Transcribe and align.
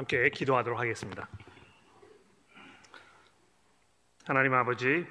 함께 0.00 0.30
기도하도록 0.30 0.80
하겠습니다. 0.80 1.28
하나님 4.24 4.54
아버지, 4.54 5.06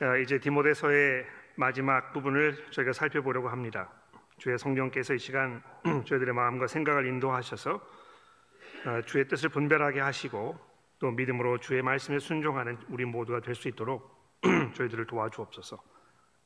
어, 0.00 0.16
이제 0.18 0.38
디모데서의 0.38 1.26
마지막 1.56 2.12
부분을 2.12 2.70
저희가 2.70 2.92
살펴보려고 2.92 3.48
합니다. 3.48 3.90
주의 4.38 4.56
성령께서 4.56 5.14
이 5.14 5.18
시간 5.18 5.64
저희들의 6.06 6.32
마음과 6.32 6.68
생각을 6.68 7.06
인도하셔서 7.06 7.74
어, 7.74 9.02
주의 9.04 9.26
뜻을 9.26 9.48
분별하게 9.48 9.98
하시고 9.98 10.56
또 11.00 11.10
믿음으로 11.10 11.58
주의 11.58 11.82
말씀에 11.82 12.20
순종하는 12.20 12.78
우리 12.88 13.04
모두가 13.04 13.40
될 13.40 13.56
수 13.56 13.66
있도록 13.66 14.38
저희들을 14.76 15.08
도와주옵소서. 15.08 15.82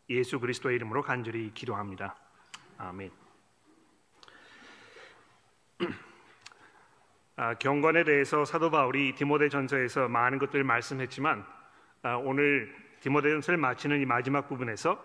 예수 0.08 0.40
그리스도의 0.40 0.76
이름으로 0.76 1.02
간절히 1.02 1.52
기도합니다. 1.52 2.16
아멘. 2.78 3.10
아, 7.40 7.54
경건에 7.54 8.02
대해서 8.02 8.44
사도 8.44 8.68
바울이 8.68 9.14
디모데전서에서 9.14 10.08
많은 10.08 10.40
것들을 10.40 10.64
말씀했지만 10.64 11.46
아, 12.02 12.16
오늘 12.16 12.74
디모데전서를 12.98 13.58
마치는 13.58 14.00
이 14.00 14.06
마지막 14.06 14.48
부분에서 14.48 15.00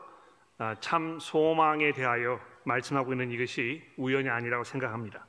아, 0.57 0.75
참 0.79 1.19
소망에 1.19 1.91
대하여 1.91 2.39
말씀하고 2.63 3.13
있는 3.13 3.29
이것이 3.29 3.83
우연이 3.97 4.29
아니라고 4.29 4.63
생각합니다. 4.63 5.27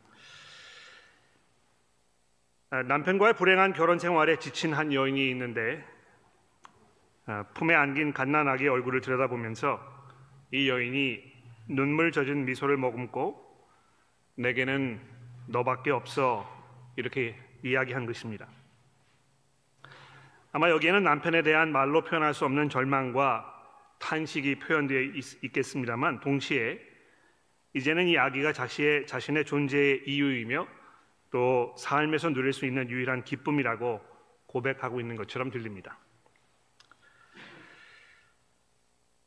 남편과의 2.71 3.35
불행한 3.35 3.75
결혼 3.75 3.99
생활에 3.99 4.37
지친 4.37 4.73
한 4.73 4.93
여인이 4.93 5.31
있는데 5.31 5.85
품에 7.55 7.75
안긴 7.75 8.13
갓난아기 8.13 8.67
얼굴을 8.67 9.01
들여다보면서 9.01 9.79
이 10.53 10.69
여인이 10.69 11.23
눈물 11.69 12.11
젖은 12.11 12.47
미소를 12.47 12.79
머금고 12.79 13.41
내게는 14.37 15.01
너밖에 15.49 15.91
없어 15.91 16.64
이렇게 16.97 17.37
이야기한 17.63 18.07
것입니다. 18.07 18.49
아마 20.53 20.71
여기에는 20.71 21.03
남편에 21.03 21.43
대한 21.43 21.73
말로 21.73 22.05
표현할 22.05 22.33
수 22.33 22.45
없는 22.45 22.69
절망과 22.69 23.51
탄식이 23.99 24.61
표현되어 24.61 25.01
있, 25.01 25.53
겠습니다만 25.53 26.21
동시에 26.21 26.81
이제는 27.73 28.07
이 28.07 28.17
아기가 28.17 28.53
자신의, 28.53 29.07
자신의 29.07 29.45
존재의 29.47 30.05
이유이며 30.07 30.69
또 31.31 31.75
삶에서 31.77 32.31
누릴 32.31 32.53
수 32.53 32.67
있는 32.67 32.89
유일한 32.89 33.25
기쁨이라고 33.25 34.01
고백하고 34.47 35.01
있는 35.01 35.17
것처럼 35.17 35.51
들립니다. 35.51 35.99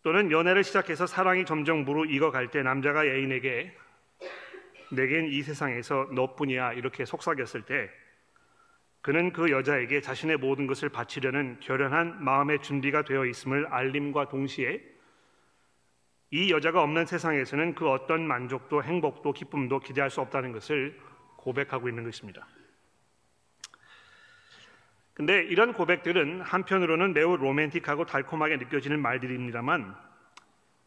또는 0.04 0.31
연애를 0.31 0.64
시작해서 0.64 1.06
사랑이 1.06 1.44
점점 1.44 1.84
무르익어갈 1.84 2.50
때 2.50 2.64
남자가 2.64 3.04
애인에게 3.04 3.76
내겐 4.92 5.28
이 5.28 5.42
세상에서 5.42 6.10
너뿐이야 6.14 6.74
이렇게 6.74 7.06
속삭였을 7.06 7.64
때 7.64 7.90
그는 9.02 9.32
그 9.32 9.52
여자에게 9.52 10.02
자신의 10.02 10.38
모든 10.38 10.68
것을 10.68 10.90
바치려는 10.90 11.60
결연한 11.62 12.24
마음의 12.24 12.62
준비가 12.62 13.04
되어 13.04 13.26
있음을 13.26 13.68
알림과 13.68 14.28
동시에 14.28 14.82
이 16.32 16.52
여자가 16.52 16.82
없는 16.82 17.06
세상에서는 17.06 17.76
그 17.76 17.90
어떤 17.90 18.28
만족도 18.28 18.84
행복도 18.84 19.32
기쁨도 19.32 19.80
기대할 19.80 20.10
수 20.10 20.20
없다는 20.20 20.52
것을 20.52 21.00
고백하고 21.38 21.88
있는 21.88 22.04
것입니다. 22.04 22.46
근데 25.14 25.44
이런 25.46 25.74
고백들은 25.74 26.42
한편으로는 26.42 27.14
매우 27.14 27.38
로맨틱하고 27.38 28.06
달콤하게 28.06 28.58
느껴지는 28.58 29.02
말들입니다만 29.02 29.96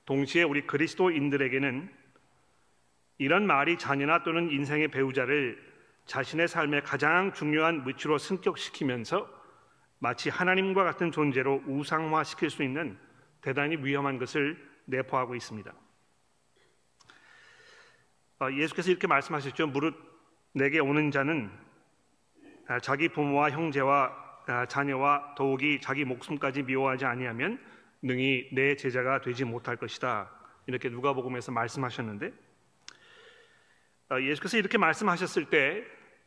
동시에 0.04 0.42
우리 0.42 0.66
그리스도인들에게는 0.66 1.99
이런 3.20 3.46
말이 3.46 3.76
자녀나 3.76 4.22
또는 4.22 4.50
인생의 4.50 4.88
배우자를 4.88 5.62
자신의 6.06 6.48
삶의 6.48 6.84
가장 6.84 7.34
중요한 7.34 7.84
무치로 7.84 8.16
승격시키면서 8.16 9.28
마치 9.98 10.30
하나님과 10.30 10.84
같은 10.84 11.12
존재로 11.12 11.62
우상화시킬 11.66 12.48
수 12.48 12.62
있는 12.62 12.98
대단히 13.42 13.76
위험한 13.76 14.18
것을 14.18 14.56
내포하고 14.86 15.34
있습니다. 15.34 15.70
어, 18.40 18.52
예수께서 18.52 18.90
이렇게 18.90 19.06
말씀하셨죠. 19.06 19.66
무릇 19.66 19.94
내게 20.54 20.78
오는 20.78 21.10
자는 21.10 21.50
아, 22.68 22.80
자기 22.80 23.10
부모와 23.10 23.50
형제와 23.50 24.16
아, 24.46 24.64
자녀와 24.64 25.34
더욱이 25.36 25.78
자기 25.82 26.06
목숨까지 26.06 26.62
미워하지 26.62 27.04
아니하면 27.04 27.62
능히 28.00 28.48
내 28.54 28.76
제자가 28.76 29.20
되지 29.20 29.44
못할 29.44 29.76
것이다. 29.76 30.30
이렇게 30.66 30.88
누가복음에서 30.88 31.52
말씀하셨는데 31.52 32.28
어, 32.28 32.49
예수께서 34.18 34.56
이렇게 34.56 34.78
말씀하셨을 34.78 35.46
때 35.46 35.84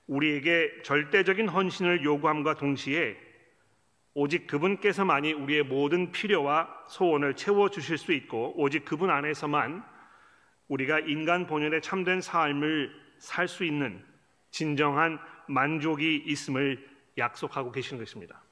우리에게 0.08 0.84
절대적인 0.84 1.50
헌신을 1.50 2.04
요구함과 2.04 2.56
동시에 2.56 3.18
오직 4.14 4.48
그분께서만이 4.48 5.34
우리의 5.34 5.64
모든 5.64 6.12
필요와 6.12 6.86
소원을 6.88 7.36
채워 7.36 7.70
주실 7.70 7.98
수 7.98 8.14
있고 8.14 8.54
오직 8.56 8.86
그분 8.86 9.10
안에서만 9.10 9.84
우리가 10.68 11.00
인간 11.00 11.48
본연의 11.48 11.82
참된 11.82 12.22
삶을 12.22 13.04
살 13.18 13.48
수 13.48 13.64
있는 13.64 14.04
진정한 14.52 15.20
만족이 15.48 16.24
있음을 16.28 16.88
약속하고 17.18 17.72
계시는 17.72 18.04
것입니다. 18.04 18.44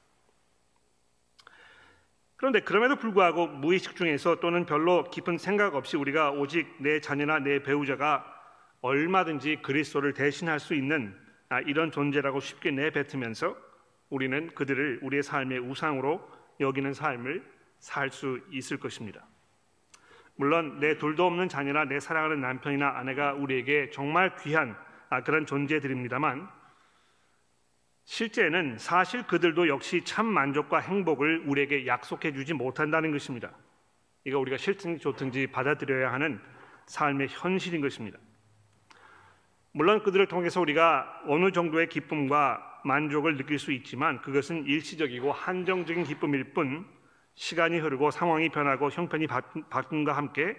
그런데 2.36 2.60
그럼에도 2.60 2.96
불구하고 2.96 3.46
무의식 3.46 3.94
중에서 3.94 4.40
또는 4.40 4.66
별로 4.66 5.08
깊은 5.10 5.38
생각 5.38 5.76
없이 5.76 5.96
우리가 5.96 6.32
오직 6.32 6.74
내 6.78 7.00
자녀나 7.00 7.38
내 7.38 7.62
배우자가 7.62 8.31
얼마든지 8.82 9.62
그리스도를 9.62 10.12
대신할 10.12 10.60
수 10.60 10.74
있는 10.74 11.16
아, 11.48 11.60
이런 11.60 11.90
존재라고 11.90 12.40
쉽게 12.40 12.70
내뱉으면서 12.72 13.56
우리는 14.10 14.54
그들을 14.54 15.00
우리의 15.02 15.22
삶의 15.22 15.60
우상으로 15.60 16.28
여기는 16.60 16.92
삶을 16.92 17.42
살 17.78 18.10
수 18.10 18.40
있을 18.50 18.78
것입니다. 18.78 19.26
물론 20.36 20.78
내 20.80 20.98
둘도 20.98 21.26
없는 21.26 21.48
자녀나 21.48 21.84
내 21.84 22.00
사랑하는 22.00 22.40
남편이나 22.40 22.88
아내가 22.96 23.32
우리에게 23.34 23.90
정말 23.90 24.36
귀한 24.36 24.76
아, 25.10 25.22
그런 25.22 25.46
존재들입니다만 25.46 26.48
실제는 28.04 28.78
사실 28.78 29.24
그들도 29.26 29.68
역시 29.68 30.04
참 30.04 30.26
만족과 30.26 30.80
행복을 30.80 31.44
우리에게 31.46 31.86
약속해 31.86 32.32
주지 32.32 32.52
못한다는 32.52 33.12
것입니다. 33.12 33.52
이거 34.24 34.38
우리가 34.38 34.56
싫든지 34.56 35.00
좋든지 35.00 35.48
받아들여야 35.48 36.12
하는 36.12 36.40
삶의 36.86 37.28
현실인 37.30 37.80
것입니다. 37.80 38.18
물론 39.72 40.02
그들을 40.02 40.26
통해서 40.26 40.60
우리가 40.60 41.22
어느 41.26 41.50
정도의 41.50 41.88
기쁨과 41.88 42.82
만족을 42.84 43.36
느낄 43.36 43.58
수 43.58 43.72
있지만 43.72 44.20
그것은 44.20 44.66
일시적이고 44.66 45.32
한정적인 45.32 46.04
기쁨일 46.04 46.52
뿐 46.52 46.86
시간이 47.34 47.78
흐르고 47.78 48.10
상황이 48.10 48.50
변하고 48.50 48.90
형편이 48.90 49.26
바꿈과 49.70 50.14
함께 50.14 50.56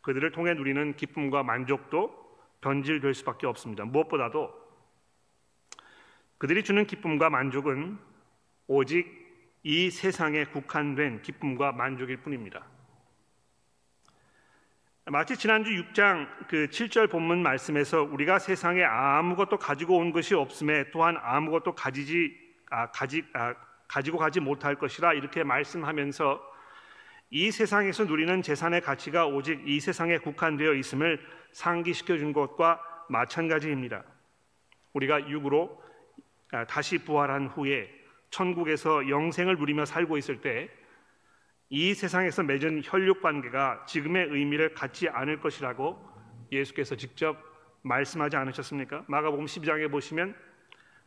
그들을 0.00 0.32
통해 0.32 0.54
누리는 0.54 0.96
기쁨과 0.96 1.42
만족도 1.42 2.18
변질될 2.62 3.12
수밖에 3.14 3.46
없습니다. 3.46 3.84
무엇보다도 3.84 4.50
그들이 6.38 6.64
주는 6.64 6.86
기쁨과 6.86 7.28
만족은 7.28 7.98
오직 8.66 9.06
이 9.62 9.90
세상에 9.90 10.44
국한된 10.46 11.20
기쁨과 11.20 11.72
만족일 11.72 12.18
뿐입니다. 12.18 12.64
마치 15.06 15.36
지난주 15.36 15.70
6장 15.70 16.28
그 16.46 16.68
7절 16.68 17.10
본문 17.10 17.42
말씀에서 17.42 18.02
우리가 18.02 18.38
세상에 18.38 18.84
아무것도 18.84 19.56
가지고 19.58 19.96
온 19.96 20.12
것이 20.12 20.34
없음에 20.34 20.90
또한 20.90 21.16
아무것도 21.20 21.74
가지지 21.74 22.36
아, 22.70 22.90
가지 22.90 23.24
아, 23.32 23.54
가지고 23.88 24.18
가지 24.18 24.40
못할 24.40 24.76
것이라 24.76 25.14
이렇게 25.14 25.42
말씀하면서 25.42 26.40
이 27.30 27.50
세상에서 27.50 28.04
누리는 28.04 28.42
재산의 28.42 28.82
가치가 28.82 29.26
오직 29.26 29.66
이 29.66 29.80
세상에 29.80 30.18
국한되어 30.18 30.74
있음을 30.74 31.18
상기시켜 31.52 32.18
준 32.18 32.32
것과 32.32 32.80
마찬가지입니다. 33.08 34.04
우리가 34.92 35.28
육으로 35.28 35.82
아, 36.52 36.66
다시 36.66 36.98
부활한 36.98 37.48
후에 37.48 37.90
천국에서 38.28 39.08
영생을 39.08 39.56
누리며 39.56 39.86
살고 39.86 40.18
있을 40.18 40.42
때 40.42 40.68
이 41.72 41.94
세상에서 41.94 42.42
맺은 42.42 42.82
혈육 42.84 43.22
관계가 43.22 43.86
지금의 43.86 44.26
의미를 44.30 44.74
갖지 44.74 45.08
않을 45.08 45.40
것이라고 45.40 46.04
예수께서 46.50 46.96
직접 46.96 47.38
말씀하지 47.82 48.36
않으셨습니까? 48.36 49.04
마가복음 49.06 49.44
12장에 49.44 49.88
보시면 49.88 50.34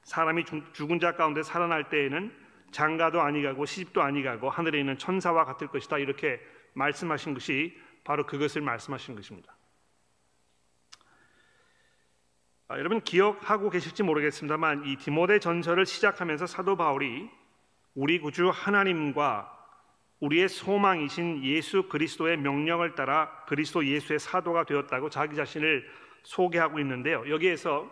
사람이 0.03 0.45
죽은 0.71 0.99
자 0.99 1.17
가운데 1.17 1.43
살아날 1.43 1.89
때에는 1.89 2.33
장가도 2.71 3.21
아니가고 3.21 3.65
시집도 3.65 4.01
아니가고 4.01 4.49
하늘에 4.49 4.79
있는 4.79 4.97
천사와 4.97 5.43
같을 5.43 5.67
것이다 5.67 5.97
이렇게 5.97 6.39
말씀하신 6.73 7.33
것이 7.33 7.77
바로 8.05 8.25
그것을 8.25 8.61
말씀하신 8.61 9.15
것입니다. 9.15 9.55
아, 12.69 12.79
여러분 12.79 13.01
기억하고 13.01 13.69
계실지 13.69 14.03
모르겠습니다만 14.03 14.85
이 14.85 14.95
디모데 14.95 15.39
전설을 15.39 15.85
시작하면서 15.85 16.47
사도 16.47 16.77
바울이 16.77 17.29
우리 17.95 18.19
구주 18.19 18.49
하나님과 18.49 19.62
우리의 20.23 20.47
소망이신 20.47 21.43
예수 21.43 21.89
그리스도의 21.89 22.37
명령을 22.37 22.95
따라 22.95 23.43
그리스도 23.45 23.85
예수의 23.85 24.19
사도가 24.19 24.63
되었다고 24.63 25.09
자기 25.09 25.35
자신을 25.35 25.85
소개하고 26.23 26.79
있는데요. 26.79 27.29
여기에서 27.29 27.91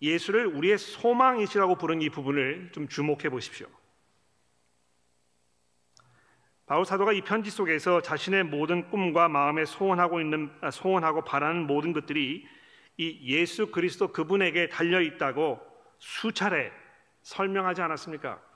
예수를 0.00 0.46
우리의 0.46 0.78
소망이시라고 0.78 1.74
부른 1.74 2.02
이 2.02 2.08
부분을 2.08 2.70
좀 2.72 2.86
주목해 2.86 3.30
보십시오. 3.30 3.66
바울 6.66 6.84
사도가 6.84 7.12
이 7.12 7.22
편지 7.22 7.50
속에서 7.50 8.00
자신의 8.00 8.44
모든 8.44 8.88
꿈과 8.90 9.28
마음에 9.28 9.64
소원하고 9.64 10.20
있는 10.20 10.52
아, 10.60 10.70
소원하고 10.70 11.24
바라는 11.24 11.66
모든 11.66 11.92
것들이 11.92 12.46
이 12.96 13.20
예수 13.24 13.72
그리스도 13.72 14.12
그분에게 14.12 14.68
달려 14.68 15.00
있다고 15.00 15.60
수차례 15.98 16.70
설명하지 17.22 17.82
않았습니까? 17.82 18.53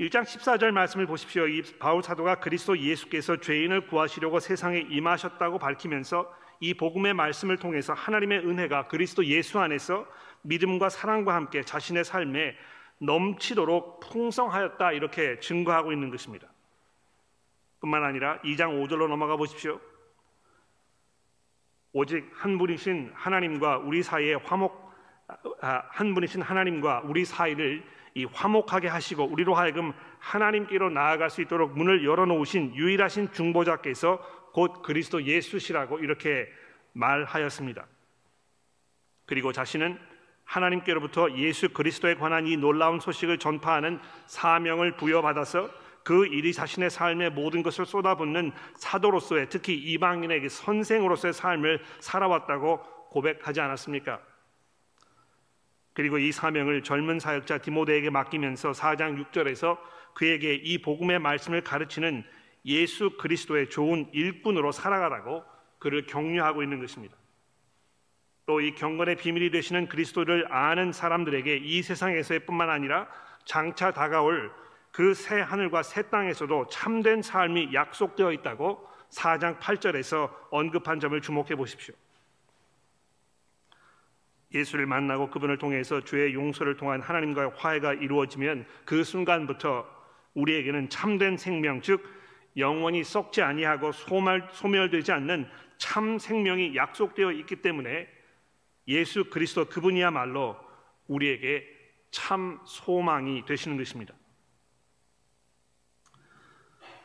1장 0.00 0.22
14절 0.22 0.70
말씀을 0.70 1.06
보십시오. 1.06 1.46
이 1.46 1.60
바울 1.78 2.02
사도가 2.02 2.36
그리스도 2.36 2.78
예수께서 2.78 3.36
죄인을 3.36 3.86
구하시려고 3.86 4.40
세상에 4.40 4.78
임하셨다고 4.88 5.58
밝히면서 5.58 6.34
이 6.58 6.72
복음의 6.72 7.12
말씀을 7.12 7.58
통해서 7.58 7.92
하나님의 7.92 8.38
은혜가 8.38 8.88
그리스도 8.88 9.22
예수 9.26 9.58
안에서 9.58 10.06
믿음과 10.40 10.88
사랑과 10.88 11.34
함께 11.34 11.62
자신의 11.62 12.04
삶에 12.04 12.56
넘치도록 12.96 14.00
풍성하였다 14.00 14.92
이렇게 14.92 15.38
증거하고 15.38 15.92
있는 15.92 16.08
것입니다. 16.08 16.48
뿐만 17.80 18.02
아니라 18.02 18.40
2장 18.40 18.82
5절로 18.82 19.06
넘어가 19.06 19.36
보십시오. 19.36 19.78
오직 21.92 22.26
한 22.32 22.56
분이신 22.56 23.12
하나님과 23.14 23.76
우리 23.78 24.02
사이에 24.02 24.32
화목 24.32 24.80
아, 25.60 25.82
한 25.90 26.14
분이신 26.14 26.40
하나님과 26.40 27.02
우리 27.04 27.26
사이를 27.26 27.84
이 28.14 28.24
화목하게 28.24 28.88
하시고 28.88 29.24
우리로 29.24 29.54
하여금 29.54 29.92
하나님께로 30.18 30.90
나아갈 30.90 31.30
수 31.30 31.40
있도록 31.42 31.76
문을 31.76 32.04
열어놓으신 32.04 32.74
유일하신 32.74 33.32
중보자께서 33.32 34.18
곧 34.52 34.82
그리스도 34.82 35.22
예수시라고 35.22 35.98
이렇게 36.00 36.48
말하였습니다. 36.92 37.86
그리고 39.26 39.52
자신은 39.52 39.98
하나님께로부터 40.44 41.36
예수 41.36 41.68
그리스도에 41.68 42.16
관한 42.16 42.46
이 42.46 42.56
놀라운 42.56 42.98
소식을 42.98 43.38
전파하는 43.38 44.00
사명을 44.26 44.96
부여받아서 44.96 45.70
그 46.02 46.26
일이 46.26 46.52
자신의 46.52 46.90
삶의 46.90 47.30
모든 47.30 47.62
것을 47.62 47.86
쏟아붓는 47.86 48.50
사도로서의 48.76 49.48
특히 49.48 49.74
이방인에게 49.74 50.48
선생으로서의 50.48 51.32
삶을 51.32 51.80
살아왔다고 52.00 52.80
고백하지 53.10 53.60
않았습니까? 53.60 54.20
그리고 56.00 56.16
이 56.16 56.32
사명을 56.32 56.82
젊은 56.82 57.20
사역자 57.20 57.58
디모데에게 57.58 58.08
맡기면서 58.08 58.72
4장 58.72 59.22
6절에서 59.22 59.76
그에게 60.14 60.54
이 60.54 60.78
복음의 60.78 61.18
말씀을 61.18 61.60
가르치는 61.60 62.24
예수 62.64 63.18
그리스도의 63.18 63.68
좋은 63.68 64.08
일꾼으로 64.12 64.72
살아가라고 64.72 65.44
그를 65.78 66.06
격려하고 66.06 66.62
있는 66.62 66.80
것입니다. 66.80 67.14
또 68.46 68.62
이 68.62 68.74
경건의 68.74 69.16
비밀이 69.16 69.50
되시는 69.50 69.88
그리스도를 69.88 70.50
아는 70.50 70.90
사람들에게 70.90 71.58
이 71.58 71.82
세상에서의 71.82 72.46
뿐만 72.46 72.70
아니라 72.70 73.06
장차 73.44 73.92
다가올 73.92 74.50
그 74.92 75.12
새 75.12 75.38
하늘과 75.38 75.82
새 75.82 76.08
땅에서도 76.08 76.68
참된 76.68 77.20
삶이 77.20 77.74
약속되어 77.74 78.32
있다고 78.32 78.88
4장 79.10 79.58
8절에서 79.58 80.30
언급한 80.50 80.98
점을 80.98 81.20
주목해 81.20 81.56
보십시오. 81.56 81.94
예수를 84.52 84.86
만나고 84.86 85.30
그분을 85.30 85.58
통해서 85.58 86.02
죄의 86.02 86.34
용서를 86.34 86.76
통한 86.76 87.00
하나님과의 87.00 87.52
화해가 87.56 87.94
이루어지면 87.94 88.66
그 88.84 89.04
순간부터 89.04 89.86
우리에게는 90.34 90.88
참된 90.88 91.36
생명 91.36 91.80
즉 91.80 92.04
영원히 92.56 93.04
썩지 93.04 93.42
아니하고 93.42 93.92
소멸, 93.92 94.48
소멸되지 94.52 95.12
않는 95.12 95.48
참 95.78 96.18
생명이 96.18 96.74
약속되어 96.76 97.32
있기 97.32 97.56
때문에 97.56 98.08
예수 98.88 99.24
그리스도 99.30 99.66
그분이야말로 99.66 100.56
우리에게 101.06 101.64
참 102.10 102.60
소망이 102.64 103.44
되시는 103.44 103.76
것입니다. 103.76 104.14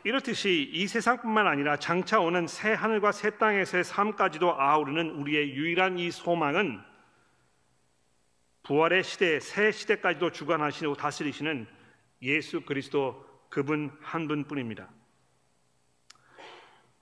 이렇듯이 0.04 0.70
이 0.72 0.88
세상뿐만 0.88 1.48
아니라 1.48 1.78
장차 1.78 2.20
오는 2.20 2.46
새 2.46 2.74
하늘과 2.74 3.12
새 3.12 3.38
땅에서의 3.38 3.84
삶까지도 3.84 4.60
아우르는 4.60 5.12
우리의 5.12 5.56
유일한 5.56 5.98
이 5.98 6.12
소망은 6.12 6.80
부활의 8.66 9.04
시대, 9.04 9.40
새 9.40 9.72
시대까지도 9.72 10.32
주관하시고 10.32 10.96
다스리시는 10.96 11.68
예수 12.24 12.62
그리스도 12.62 13.24
그분 13.50 13.96
한 14.02 14.28
분뿐입니다. 14.28 14.90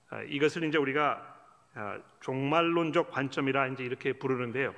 아, 0.09 0.21
이것을 0.23 0.65
이제 0.65 0.77
우리가 0.77 1.29
아, 1.75 1.99
종말론적 2.19 3.11
관점이라 3.11 3.67
이제 3.67 3.85
이렇게 3.85 4.11
부르는데요. 4.11 4.75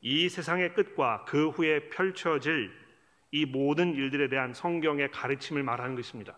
이 0.00 0.28
세상의 0.28 0.74
끝과 0.74 1.24
그 1.26 1.48
후에 1.50 1.90
펼쳐질 1.90 2.72
이 3.30 3.44
모든 3.44 3.94
일들에 3.94 4.28
대한 4.28 4.52
성경의 4.52 5.12
가르침을 5.12 5.62
말하는 5.62 5.94
것입니다. 5.94 6.36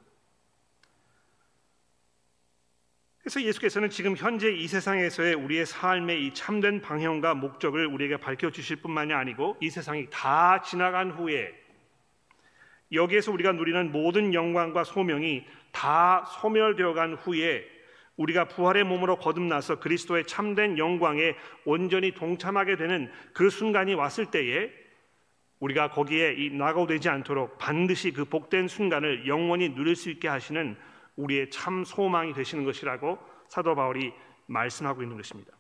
그래서 3.29 3.43
예수께서는 3.43 3.91
지금 3.91 4.17
현재 4.17 4.51
이 4.51 4.67
세상에서의 4.67 5.35
우리의 5.35 5.67
삶의 5.67 6.25
이 6.25 6.33
참된 6.33 6.81
방향과 6.81 7.35
목적을 7.35 7.87
우리에게 7.87 8.17
밝혀 8.17 8.51
주실 8.51 8.77
뿐만이 8.77 9.13
아니고 9.13 9.59
이 9.61 9.69
세상이 9.69 10.07
다 10.09 10.63
지나간 10.63 11.11
후에 11.11 11.53
여기에서 12.91 13.31
우리가 13.31 13.53
누리는 13.53 13.93
모든 13.93 14.33
영광과 14.33 14.83
소명이 14.83 15.45
다 15.73 16.25
소멸되어 16.41 16.95
간 16.95 17.17
후에 17.17 17.67
우리가 18.17 18.49
부활의 18.49 18.85
몸으로 18.85 19.17
거듭나서 19.17 19.79
그리스도의 19.79 20.25
참된 20.27 20.79
영광에 20.79 21.35
온전히 21.67 22.13
동참하게 22.13 22.77
되는 22.77 23.13
그 23.35 23.51
순간이 23.51 23.93
왔을 23.93 24.31
때에 24.31 24.71
우리가 25.61 25.91
거기에 25.91 26.49
낙오되지 26.53 27.11
않도록 27.11 27.59
반드시 27.59 28.11
그 28.11 28.25
복된 28.25 28.69
순간을 28.69 29.27
영원히 29.27 29.75
누릴 29.75 29.97
수 29.97 30.09
있게 30.09 30.29
하시는 30.29 30.79
우리의 31.19 31.51
참 31.51 31.85
소망이 31.85 32.33
되시는 32.33 32.65
것이라고 32.65 33.19
사도 33.49 33.75
바울이 33.75 34.15
말씀하고 34.47 35.03
있는 35.03 35.17
것입니다. 35.17 35.53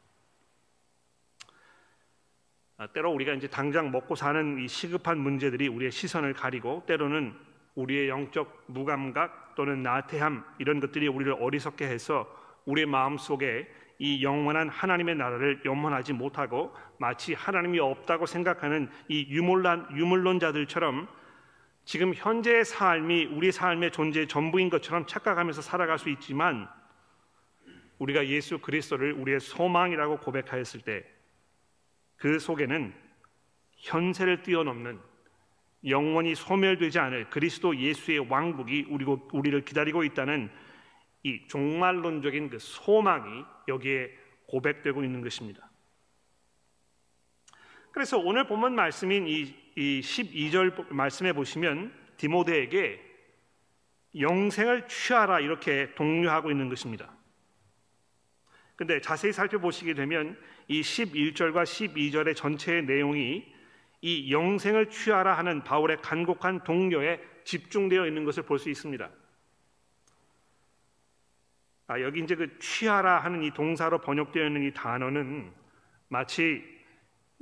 아, 2.78 2.86
때로 2.86 3.10
우리가 3.12 3.34
이제 3.34 3.48
당장 3.48 3.90
먹고 3.90 4.14
사는 4.14 4.58
이 4.60 4.68
시급한 4.68 5.18
문제들이 5.18 5.66
우리의 5.66 5.90
시선을 5.90 6.32
가리고 6.34 6.84
때로는 6.86 7.34
우리의 7.74 8.08
영적 8.08 8.66
무감각 8.66 9.56
또는 9.56 9.82
나태함 9.82 10.44
이런 10.58 10.78
것들이 10.78 11.08
우리를 11.08 11.32
어리석게 11.40 11.86
해서 11.86 12.26
우리의 12.66 12.86
마음 12.86 13.18
속에 13.18 13.68
이 13.98 14.22
영원한 14.22 14.68
하나님의 14.68 15.16
나라를 15.16 15.62
염원하지 15.64 16.12
못하고 16.12 16.72
마치 16.98 17.34
하나님이 17.34 17.80
없다고 17.80 18.26
생각하는 18.26 18.88
이 19.08 19.26
유물론, 19.28 19.88
유물론자들처럼 19.96 21.08
지금 21.88 22.12
현재의 22.14 22.66
삶이 22.66 23.24
우리 23.26 23.50
삶의 23.50 23.92
존재의 23.92 24.28
전부인 24.28 24.68
것처럼 24.68 25.06
착각하면서 25.06 25.62
살아갈 25.62 25.98
수 25.98 26.10
있지만 26.10 26.68
우리가 27.98 28.26
예수 28.26 28.58
그리스도를 28.58 29.14
우리의 29.14 29.40
소망이라고 29.40 30.18
고백하였을 30.18 30.82
때 30.82 31.18
그 32.18 32.38
속에는 32.38 32.92
현세를 33.76 34.42
뛰어넘는 34.42 35.00
영원히 35.86 36.34
소멸되지 36.34 36.98
않을 36.98 37.30
그리스도 37.30 37.76
예수의 37.76 38.28
왕국이 38.28 38.86
우리를 39.32 39.64
기다리고 39.64 40.02
있다는 40.02 40.50
이 41.22 41.46
종말론적인 41.46 42.50
그 42.50 42.58
소망이 42.58 43.44
여기에 43.68 44.10
고백되고 44.46 45.04
있는 45.04 45.22
것입니다. 45.22 45.70
그래서 47.92 48.18
오늘 48.18 48.46
본문 48.46 48.74
말씀인 48.74 49.28
이, 49.28 49.54
이 49.78 50.00
12절 50.00 50.92
말씀에 50.92 51.32
보시면 51.32 51.92
디모데에게 52.16 53.00
영생을 54.18 54.88
취하라 54.88 55.38
이렇게 55.38 55.94
독려하고 55.94 56.50
있는 56.50 56.68
것입니다. 56.68 57.14
근데 58.74 59.00
자세히 59.00 59.32
살펴보시게 59.32 59.94
되면 59.94 60.36
이 60.66 60.80
11절과 60.80 61.62
12절의 61.62 62.34
전체의 62.34 62.86
내용이 62.86 63.46
이 64.00 64.32
영생을 64.32 64.90
취하라 64.90 65.38
하는 65.38 65.62
바울의 65.62 66.02
간곡한 66.02 66.64
동료에 66.64 67.20
집중되어 67.44 68.08
있는 68.08 68.24
것을 68.24 68.42
볼 68.42 68.58
수 68.58 68.70
있습니다. 68.70 69.08
아, 71.86 72.00
여기 72.00 72.20
이제 72.20 72.34
그 72.34 72.58
취하라 72.58 73.20
하는 73.20 73.44
이 73.44 73.52
동사로 73.52 74.00
번역되어 74.00 74.44
있는 74.44 74.64
이 74.64 74.74
단어는 74.74 75.52
마치 76.08 76.77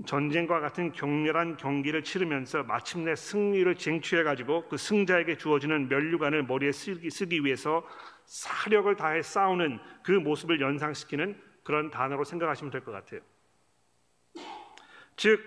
전쟁과 0.04 0.60
같은 0.60 0.92
격렬한 0.92 1.56
경기를 1.56 2.04
치르면서 2.04 2.62
마침내 2.64 3.16
승리를 3.16 3.74
쟁취해 3.76 4.22
가지고 4.24 4.68
그 4.68 4.76
승자에게 4.76 5.38
주어지는 5.38 5.88
면류관을 5.88 6.42
머리에 6.44 6.70
쓰기, 6.70 7.08
쓰기 7.10 7.44
위해서 7.44 7.86
사력을 8.26 8.94
다해 8.96 9.22
싸우는 9.22 9.78
그 10.02 10.10
모습을 10.12 10.60
연상시키는 10.60 11.40
그런 11.62 11.90
단어로 11.90 12.24
생각하시면 12.24 12.70
될 12.70 12.82
것 12.82 12.92
같아요. 12.92 13.20
즉 15.16 15.40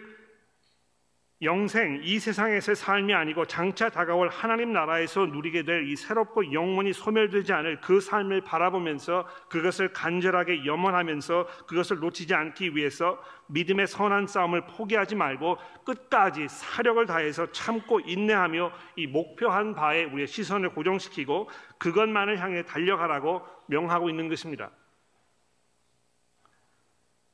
영생 1.42 2.02
이 2.04 2.20
세상에서의 2.20 2.76
삶이 2.76 3.14
아니고 3.14 3.46
장차 3.46 3.90
다가올 3.90 4.28
하나님 4.30 4.74
나라에서 4.74 5.26
누리게 5.26 5.64
될 5.64 5.90
이 5.90 5.96
새롭고 5.96 6.54
영원히 6.54 6.94
소멸되지 6.94 7.52
않을 7.54 7.82
그 7.82 8.00
삶을 8.00 8.42
바라보면서 8.42 9.26
그것을 9.50 9.92
간절하게 9.94 10.66
염원하면서 10.66 11.48
그것을 11.68 12.00
놓치지 12.00 12.36
않기 12.36 12.76
위해서 12.76 13.22
믿음의 13.48 13.88
선한 13.88 14.28
싸움을 14.28 14.68
포기하지 14.68 15.16
말고 15.16 15.58
끝까지 15.86 16.48
사력을 16.48 17.04
다해서 17.08 17.52
참고 17.52 18.00
인내하며 18.00 18.72
이 18.98 19.08
목표한 19.08 19.74
바에 19.74 20.04
우리의 20.04 20.28
시선을 20.28 20.70
고정시키고 20.70 21.50
그것만을 21.80 22.40
향해 22.40 22.64
달려가라고 22.64 23.42
명하고 23.68 24.10
있는 24.10 24.30
것입니다. 24.30 24.70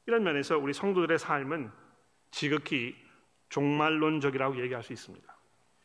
이런 0.06 0.24
면에서 0.24 0.58
우리 0.58 0.72
성도들의 0.72 1.18
삶은 1.18 1.72
지극히 2.32 3.05
종말론적이라고 3.56 4.60
얘기할 4.62 4.84
수 4.84 4.92
있습니다. 4.92 5.34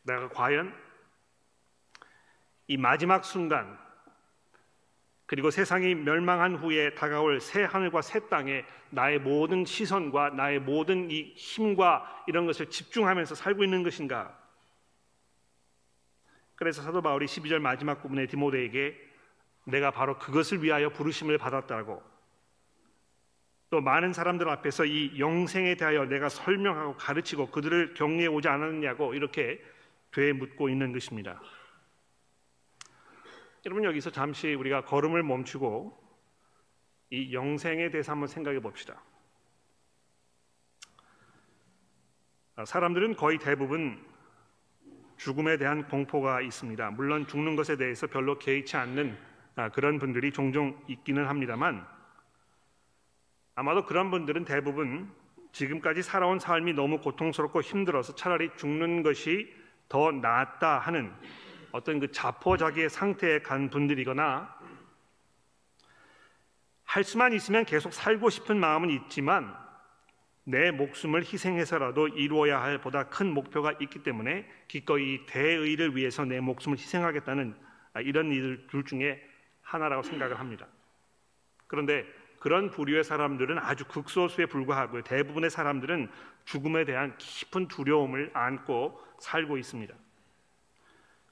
내가 0.03 0.27
과연 0.29 0.75
이 2.67 2.75
마지막 2.75 3.23
순간 3.23 3.79
그리고 5.25 5.49
세상이 5.49 5.95
멸망한 5.95 6.57
후에 6.57 6.93
다가올 6.95 7.39
새 7.39 7.63
하늘과 7.63 8.01
새 8.01 8.27
땅에 8.27 8.65
나의 8.89 9.19
모든 9.19 9.63
시선과 9.63 10.31
나의 10.31 10.59
모든 10.59 11.09
이 11.09 11.33
힘과 11.35 12.25
이런 12.27 12.45
것을 12.45 12.69
집중하면서 12.69 13.35
살고 13.35 13.63
있는 13.63 13.83
것인가? 13.83 14.37
그래서 16.55 16.81
사도 16.81 17.01
바울이 17.01 17.25
12절 17.25 17.59
마지막 17.59 18.01
부분에 18.01 18.27
디모데에게 18.27 18.97
내가 19.63 19.91
바로 19.91 20.17
그것을 20.17 20.61
위하여 20.61 20.89
부르심을 20.89 21.37
받았다고 21.37 22.10
또 23.71 23.79
많은 23.79 24.11
사람들 24.11 24.49
앞에서 24.49 24.83
이 24.83 25.17
영생에 25.17 25.75
대하여 25.75 26.03
내가 26.03 26.27
설명하고 26.27 26.97
가르치고 26.97 27.51
그들을 27.51 27.93
격려해 27.93 28.27
오지 28.27 28.49
않았느냐고 28.49 29.13
이렇게 29.13 29.63
되묻고 30.11 30.67
있는 30.67 30.91
것입니다. 30.91 31.41
여러분 33.65 33.85
여기서 33.85 34.11
잠시 34.11 34.53
우리가 34.53 34.83
걸음을 34.83 35.23
멈추고 35.23 35.97
이 37.11 37.33
영생에 37.33 37.89
대해서 37.91 38.11
한번 38.11 38.27
생각해 38.27 38.59
봅시다. 38.59 39.01
아, 42.57 42.65
사람들은 42.65 43.15
거의 43.15 43.37
대부분 43.37 44.05
죽음에 45.15 45.55
대한 45.55 45.87
공포가 45.87 46.41
있습니다. 46.41 46.91
물론 46.91 47.25
죽는 47.25 47.55
것에 47.55 47.77
대해서 47.77 48.05
별로 48.07 48.37
개의치 48.37 48.75
않는 48.75 49.17
아, 49.55 49.69
그런 49.69 49.97
분들이 49.97 50.33
종종 50.33 50.77
있기는 50.89 51.25
합니다만 51.25 51.87
아마도 53.61 53.85
그런 53.85 54.09
분들은 54.09 54.45
대부분 54.45 55.07
지금까지 55.51 56.01
살아온 56.01 56.39
삶이 56.39 56.73
너무 56.73 56.99
고통스럽고 56.99 57.61
힘들어서 57.61 58.15
차라리 58.15 58.49
죽는 58.57 59.03
것이 59.03 59.53
더 59.87 60.11
낫다 60.11 60.79
하는 60.79 61.13
어떤 61.71 61.99
그 61.99 62.11
자포자기의 62.11 62.89
상태에 62.89 63.37
간 63.43 63.69
분들이거나 63.69 64.51
할 66.85 67.03
수만 67.03 67.33
있으면 67.33 67.63
계속 67.65 67.93
살고 67.93 68.31
싶은 68.31 68.59
마음은 68.59 68.89
있지만 68.89 69.55
내 70.43 70.71
목숨을 70.71 71.21
희생해서라도 71.21 72.07
이루어야 72.07 72.63
할 72.63 72.81
보다 72.81 73.09
큰 73.09 73.31
목표가 73.31 73.73
있기 73.79 74.01
때문에 74.01 74.49
기꺼이 74.69 75.27
대의를 75.27 75.95
위해서 75.95 76.25
내 76.25 76.39
목숨을 76.39 76.79
희생하겠다는 76.79 77.55
이런 78.05 78.31
이들 78.31 78.65
둘 78.65 78.83
중에 78.85 79.23
하나라고 79.61 80.01
생각을 80.01 80.39
합니다. 80.39 80.65
그런데 81.67 82.20
그런 82.41 82.71
부류의 82.71 83.03
사람들은 83.03 83.59
아주 83.59 83.85
극소수에 83.85 84.47
불과하고요. 84.47 85.03
대부분의 85.03 85.51
사람들은 85.51 86.09
죽음에 86.45 86.85
대한 86.85 87.15
깊은 87.19 87.67
두려움을 87.67 88.31
안고 88.33 88.99
살고 89.19 89.59
있습니다. 89.59 89.93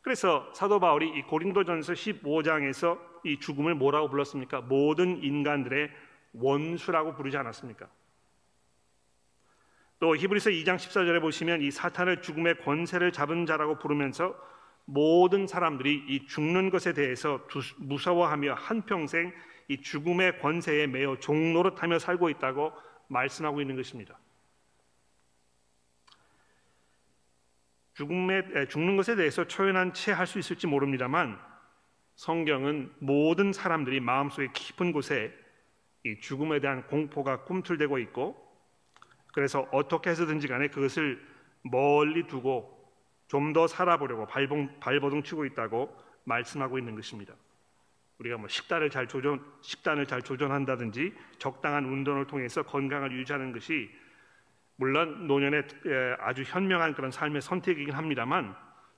그래서 0.04 0.48
사도 0.54 0.80
바울이 0.80 1.10
이 1.10 1.24
고린도전서 1.24 1.94
15장에서 1.94 3.00
이 3.24 3.39
죽음을 3.39 3.74
뭐라고 3.74 4.08
불렀습니까? 4.08 4.62
모든 4.62 5.24
인간들의 5.24 5.89
원수라고 6.34 7.16
부르지 7.16 7.38
않았습니까? 7.38 7.88
또 10.00 10.16
히브리서 10.16 10.51
2장 10.51 10.75
14절에 10.75 11.22
보시면 11.22 11.63
이 11.63 11.72
사탄을 11.72 12.22
죽음의 12.22 12.60
권세를 12.60 13.12
잡은 13.12 13.48
자라고 13.48 13.80
부르면서 13.80 14.36
모든 14.86 15.48
사람들이 15.48 16.06
이 16.08 16.28
죽는 16.28 16.70
것에 16.70 16.94
대해서 16.94 17.48
무서워하며 17.78 18.54
한평생 18.54 19.34
이 19.69 19.81
죽음의 19.81 20.39
권세에 20.39 20.88
매여 20.88 21.19
종노릇하며 21.19 21.99
살고 21.99 22.29
있다고 22.29 22.73
말씀하고 23.07 23.61
있는 23.61 23.75
것입니다. 23.75 24.19
죽음에 27.93 28.67
죽는 28.67 28.97
것에 28.97 29.15
대해서 29.15 29.45
초연한 29.45 29.93
채 29.93 30.11
할 30.11 30.25
수 30.25 30.39
있을지 30.39 30.67
모릅니다만 30.67 31.39
성경은 32.15 32.93
모든 32.99 33.53
사람들이 33.53 33.99
마음속에 33.99 34.49
깊은 34.53 34.91
곳에 34.91 35.33
이 36.03 36.19
죽음에 36.19 36.59
대한 36.59 36.88
공포가 36.88 37.43
꿈틀대고 37.43 37.99
있고 37.99 38.35
그래서 39.33 39.67
어떻게 39.71 40.09
해서든지 40.09 40.47
간에 40.47 40.67
그것을 40.69 41.21
멀리 41.61 42.25
두고 42.27 42.77
좀 43.27 43.53
더 43.53 43.67
살아보려고 43.67 44.25
발버둥 44.25 45.23
치고 45.23 45.45
있다고 45.45 45.95
말씀하고 46.23 46.79
있는 46.79 46.95
것입니다. 46.95 47.35
우리가 48.19 48.38
뭐 48.38 48.47
식단을 48.47 48.89
잘 48.89 49.07
조정 49.07 49.39
식단을 49.61 50.05
잘 50.05 50.21
조정한다든지 50.21 51.13
적당한 51.38 51.85
운동을 51.85 52.27
통해서 52.27 52.63
건강을 52.63 53.11
유지하는 53.13 53.51
것이 53.51 53.89
물론 54.75 55.27
노년의 55.27 55.63
아주 56.19 56.43
현명한 56.43 56.93
그런 56.93 57.11
삶의 57.11 57.41
선택이긴 57.41 57.93
합니다만 57.93 58.55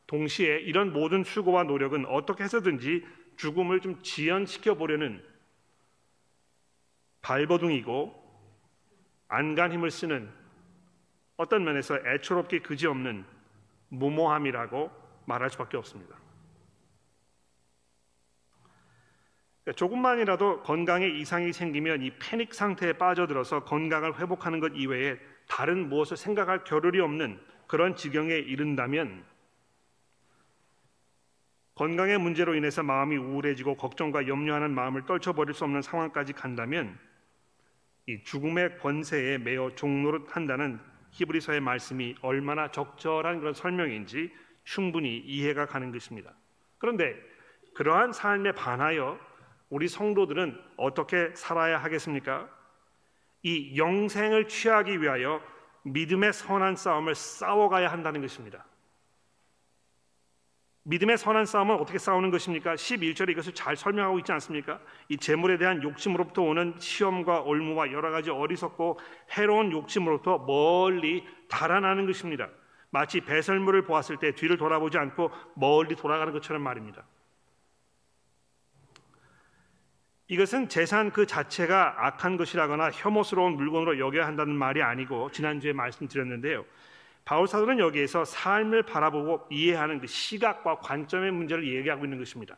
동시에 0.07 0.59
이런 0.59 0.91
모든 0.91 1.23
수고와 1.23 1.63
노력은 1.63 2.05
어떻게 2.05 2.43
해서든지 2.43 3.05
죽음을 3.37 3.79
좀 3.79 4.01
지연시켜 4.01 4.75
보려는 4.75 5.23
발버둥이고 7.21 8.19
안간 9.27 9.71
힘을 9.71 9.89
쓰는 9.89 10.29
어떤 11.37 11.63
면에서 11.63 11.97
애초롭게 12.05 12.59
그지없는 12.59 13.25
무모함이라고 13.89 14.91
말할 15.25 15.49
수밖에 15.49 15.77
없습니다. 15.77 16.15
그러니까 16.15 16.21
조금만이라도 19.75 20.63
건강에 20.63 21.07
이상이 21.07 21.53
생기면 21.53 22.01
이 22.01 22.11
패닉 22.17 22.53
상태에 22.53 22.93
빠져들어서 22.93 23.63
건강을 23.63 24.19
회복하는 24.19 24.59
것 24.59 24.71
이외에 24.75 25.19
다른 25.47 25.89
무엇을 25.89 26.17
생각할 26.17 26.63
겨를이 26.63 26.99
없는 26.99 27.39
그런 27.67 27.95
지경에 27.95 28.33
이른다면 28.33 29.23
건강의 31.75 32.17
문제로 32.17 32.55
인해서 32.55 32.83
마음이 32.83 33.17
우울해지고 33.17 33.75
걱정과 33.75 34.27
염려하는 34.27 34.71
마음을 34.71 35.05
떨쳐버릴 35.05 35.53
수 35.53 35.63
없는 35.63 35.81
상황까지 35.81 36.33
간다면 36.33 36.97
이 38.07 38.23
죽음의 38.23 38.79
권세에 38.79 39.37
매어 39.37 39.75
종노릇한다는 39.75 40.79
히브리서의 41.11 41.61
말씀이 41.61 42.15
얼마나 42.21 42.71
적절한 42.71 43.39
그런 43.39 43.53
설명인지 43.53 44.33
충분히 44.63 45.17
이해가 45.17 45.65
가는 45.67 45.91
것입니다. 45.91 46.33
그런데 46.77 47.15
그러한 47.73 48.11
삶에 48.11 48.53
반하여 48.53 49.19
우리 49.71 49.87
성도들은 49.87 50.61
어떻게 50.75 51.31
살아야 51.33 51.77
하겠습니까? 51.77 52.47
이 53.41 53.77
영생을 53.77 54.49
취하기 54.49 55.01
위하여 55.01 55.41
믿음의 55.83 56.33
선한 56.33 56.75
싸움을 56.75 57.15
싸워가야 57.15 57.89
한다는 57.89 58.21
것입니다. 58.21 58.65
믿음의 60.83 61.17
선한 61.17 61.45
싸움은 61.45 61.75
어떻게 61.75 61.99
싸우는 61.99 62.31
것입니까? 62.31 62.75
11절에 62.75 63.29
이것을 63.29 63.53
잘 63.53 63.77
설명하고 63.77 64.19
있지 64.19 64.33
않습니까? 64.33 64.81
이 65.07 65.15
재물에 65.15 65.57
대한 65.57 65.81
욕심으로부터 65.81 66.41
오는 66.41 66.73
시험과 66.77 67.41
올무와 67.41 67.93
여러 67.93 68.11
가지 68.11 68.29
어리석고 68.29 68.99
해로운 69.37 69.71
욕심으로부터 69.71 70.39
멀리 70.39 71.23
달아나는 71.47 72.07
것입니다. 72.07 72.49
마치 72.89 73.21
배설물을 73.21 73.85
보았을 73.85 74.17
때 74.17 74.35
뒤를 74.35 74.57
돌아보지 74.57 74.97
않고 74.97 75.31
멀리 75.55 75.95
돌아가는 75.95 76.33
것처럼 76.33 76.61
말입니다. 76.61 77.05
이것은 80.31 80.69
재산 80.69 81.11
그 81.11 81.25
자체가 81.25 82.07
악한 82.07 82.37
것이라거나 82.37 82.91
혐오스러운 82.91 83.57
물건으로 83.57 83.99
여겨야 83.99 84.25
한다는 84.25 84.55
말이 84.55 84.81
아니고 84.81 85.29
지난주에 85.31 85.73
말씀드렸는데요. 85.73 86.63
바울 87.25 87.49
사도는 87.49 87.79
여기에서 87.79 88.23
삶을 88.23 88.83
바라보고 88.83 89.47
이해하는 89.51 89.99
그 89.99 90.07
시각과 90.07 90.79
관점의 90.79 91.33
문제를 91.33 91.67
얘기하고 91.67 92.05
있는 92.05 92.17
것입니다. 92.17 92.55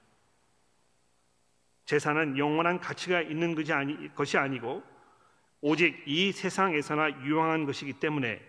재산은 1.85 2.37
영원한 2.37 2.79
가치가 2.79 3.21
있는 3.21 3.55
것이 3.55 4.37
아니 4.37 4.59
고 4.59 4.83
오직 5.59 5.99
이 6.05 6.31
세상에서나 6.31 7.23
유황한 7.23 7.65
것이기 7.65 7.93
때문에 7.93 8.39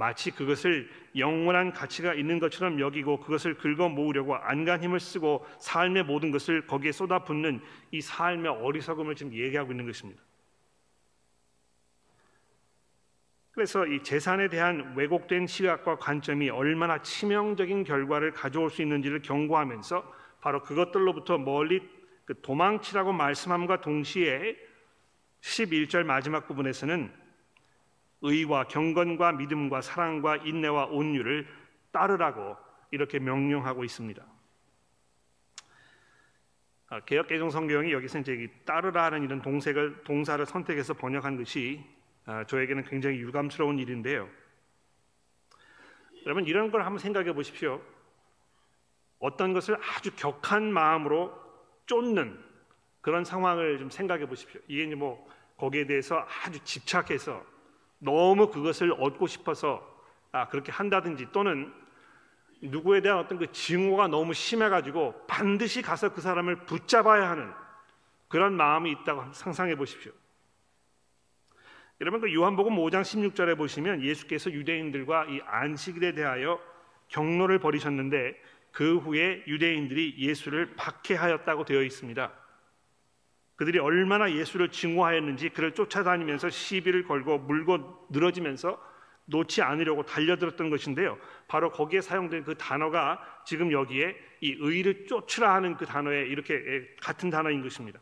마치 0.00 0.30
그것을 0.30 0.88
영원한 1.14 1.74
가치가 1.74 2.14
있는 2.14 2.38
것처럼 2.38 2.80
여기고 2.80 3.20
그것을 3.20 3.58
긁어 3.58 3.90
모으려고 3.90 4.34
안간 4.34 4.82
힘을 4.82 4.98
쓰고 4.98 5.44
삶의 5.58 6.04
모든 6.04 6.30
것을 6.30 6.66
거기에 6.66 6.90
쏟아붓는 6.90 7.60
이 7.90 8.00
삶의 8.00 8.50
어리석음을 8.50 9.14
지금 9.14 9.34
얘기하고 9.34 9.72
있는 9.72 9.84
것입니다. 9.84 10.22
그래서 13.50 13.86
이 13.86 14.02
재산에 14.02 14.48
대한 14.48 14.94
왜곡된 14.96 15.46
시각과 15.46 15.96
관점이 15.96 16.48
얼마나 16.48 17.02
치명적인 17.02 17.84
결과를 17.84 18.32
가져올 18.32 18.70
수 18.70 18.80
있는지를 18.80 19.20
경고하면서 19.20 20.14
바로 20.40 20.62
그것들로부터 20.62 21.36
멀리 21.36 21.86
그 22.24 22.40
도망치라고 22.40 23.12
말씀함과 23.12 23.82
동시에 23.82 24.56
11절 25.42 26.04
마지막 26.04 26.48
부분에서는 26.48 27.20
의와 28.22 28.64
경건과 28.64 29.32
믿음과 29.32 29.80
사랑과 29.80 30.36
인내와 30.36 30.86
온유를 30.86 31.46
따르라고 31.90 32.56
이렇게 32.90 33.18
명령하고 33.18 33.84
있습니다. 33.84 34.24
아, 36.88 37.00
개혁 37.00 37.28
개정 37.28 37.50
성경이 37.50 37.92
여기서 37.92 38.18
이제 38.18 38.50
따르라는 38.64 39.22
이런 39.22 39.40
동색을 39.42 40.02
동사를 40.02 40.44
선택해서 40.44 40.94
번역한 40.94 41.36
것이 41.36 41.84
아, 42.26 42.44
저에게는 42.44 42.84
굉장히 42.84 43.18
유감스러운 43.18 43.78
일인데요. 43.78 44.28
여러분 46.26 46.46
이런 46.46 46.70
걸 46.70 46.82
한번 46.82 46.98
생각해 46.98 47.32
보십시오. 47.32 47.80
어떤 49.20 49.52
것을 49.52 49.76
아주 49.76 50.10
격한 50.16 50.72
마음으로 50.72 51.32
쫓는 51.86 52.42
그런 53.00 53.24
상황을 53.24 53.78
좀 53.78 53.88
생각해 53.88 54.26
보십시오. 54.26 54.60
이게 54.66 54.84
이제 54.84 54.94
뭐 54.94 55.26
거기에 55.56 55.86
대해서 55.86 56.26
아주 56.44 56.62
집착해서 56.64 57.44
너무 58.00 58.50
그것을 58.50 58.92
얻고 58.98 59.26
싶어서 59.28 59.88
아 60.32 60.48
그렇게 60.48 60.72
한다든지 60.72 61.28
또는 61.32 61.72
누구에 62.62 63.00
대한 63.00 63.18
어떤 63.18 63.38
그 63.38 63.50
증오가 63.52 64.08
너무 64.08 64.34
심해가지고 64.34 65.26
반드시 65.26 65.80
가서 65.80 66.12
그 66.12 66.20
사람을 66.20 66.66
붙잡아야 66.66 67.30
하는 67.30 67.52
그런 68.28 68.54
마음이 68.54 68.90
있다고 68.90 69.32
상상해 69.32 69.76
보십시오. 69.76 70.12
여러분 72.00 72.20
그 72.20 72.32
요한복음 72.32 72.76
5장 72.76 73.02
16절에 73.02 73.56
보시면 73.56 74.02
예수께서 74.02 74.50
유대인들과 74.50 75.26
이 75.26 75.40
안식일에 75.44 76.12
대하여 76.12 76.60
경로를 77.08 77.58
벌이셨는데 77.58 78.40
그 78.72 78.98
후에 78.98 79.42
유대인들이 79.46 80.16
예수를 80.18 80.74
박해하였다고 80.76 81.64
되어 81.64 81.82
있습니다. 81.82 82.32
그들이 83.60 83.78
얼마나 83.78 84.32
예수를 84.32 84.70
증오하였는지 84.70 85.50
그를 85.50 85.72
쫓아다니면서 85.72 86.48
시비를 86.48 87.04
걸고 87.04 87.40
물고 87.40 88.06
늘어지면서 88.08 88.80
놓지 89.26 89.60
않으려고 89.60 90.02
달려들었던 90.02 90.70
것인데요. 90.70 91.18
바로 91.46 91.70
거기에 91.70 92.00
사용된 92.00 92.44
그 92.44 92.56
단어가 92.56 93.20
지금 93.44 93.70
여기에 93.70 94.16
이 94.40 94.56
의를 94.58 95.06
쫓으라 95.06 95.52
하는 95.52 95.76
그 95.76 95.84
단어에 95.84 96.22
이렇게 96.22 96.88
같은 97.02 97.28
단어인 97.28 97.60
것입니다. 97.60 98.00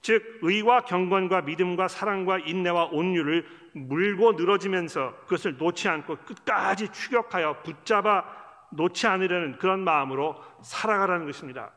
즉 0.00 0.38
의와 0.40 0.86
경건과 0.86 1.42
믿음과 1.42 1.88
사랑과 1.88 2.38
인내와 2.38 2.86
온유를 2.86 3.46
물고 3.74 4.32
늘어지면서 4.32 5.14
그것을 5.24 5.58
놓지 5.58 5.90
않고 5.90 6.16
끝까지 6.24 6.88
추격하여 6.90 7.60
붙잡아 7.64 8.24
놓지 8.70 9.06
않으려는 9.06 9.58
그런 9.58 9.84
마음으로 9.84 10.42
살아가라는 10.62 11.26
것입니다. 11.26 11.70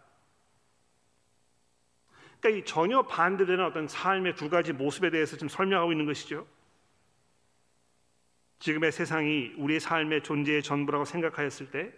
그러니까 2.41 2.60
이 2.60 2.65
전혀 2.65 3.03
반대되는 3.03 3.63
어떤 3.63 3.88
삶의 3.88 4.36
두 4.36 4.50
가지 4.50 4.74
모습에 4.74 5.12
대해서 5.12 5.38
지금 5.38 5.48
설명하고 5.48 5.91
있는 5.91 6.07
것이죠. 6.07 6.48
지금의 8.60 8.91
세상이 8.91 9.53
우리의 9.57 9.79
삶의 9.79 10.24
존재의 10.24 10.63
전부라고 10.63 11.05
생각하였을 11.05 11.71
때 11.71 11.93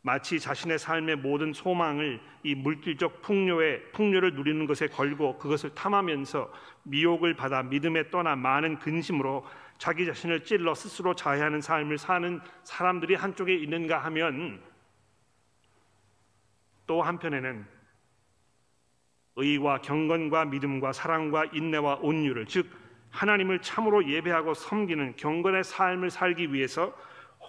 마치 0.00 0.40
자신의 0.40 0.78
삶의 0.78 1.16
모든 1.16 1.52
소망을 1.52 2.20
이 2.42 2.54
물질적 2.54 3.22
풍요에 3.22 3.82
풍요를 3.92 4.34
누리는 4.34 4.66
것에 4.66 4.88
걸고 4.88 5.38
그것을 5.38 5.74
탐하면서 5.74 6.52
미혹을 6.84 7.34
받아 7.36 7.62
믿음에 7.62 8.10
떠나 8.10 8.34
많은 8.34 8.80
근심으로 8.80 9.46
자기 9.78 10.04
자신을 10.06 10.44
찔러 10.44 10.74
스스로 10.74 11.14
자해하는 11.14 11.60
삶을 11.60 11.98
사는 11.98 12.40
사람들이 12.64 13.14
한쪽에 13.14 13.54
있는가 13.54 13.98
하면 13.98 14.60
또 16.86 17.02
한편에는 17.02 17.81
의와 19.36 19.80
경건과 19.80 20.46
믿음과 20.46 20.92
사랑과 20.92 21.44
인내와 21.46 21.96
온유를 22.02 22.46
즉 22.46 22.68
하나님을 23.10 23.60
참으로 23.60 24.08
예배하고 24.08 24.54
섬기는 24.54 25.16
경건의 25.16 25.64
삶을 25.64 26.10
살기 26.10 26.52
위해서 26.52 26.96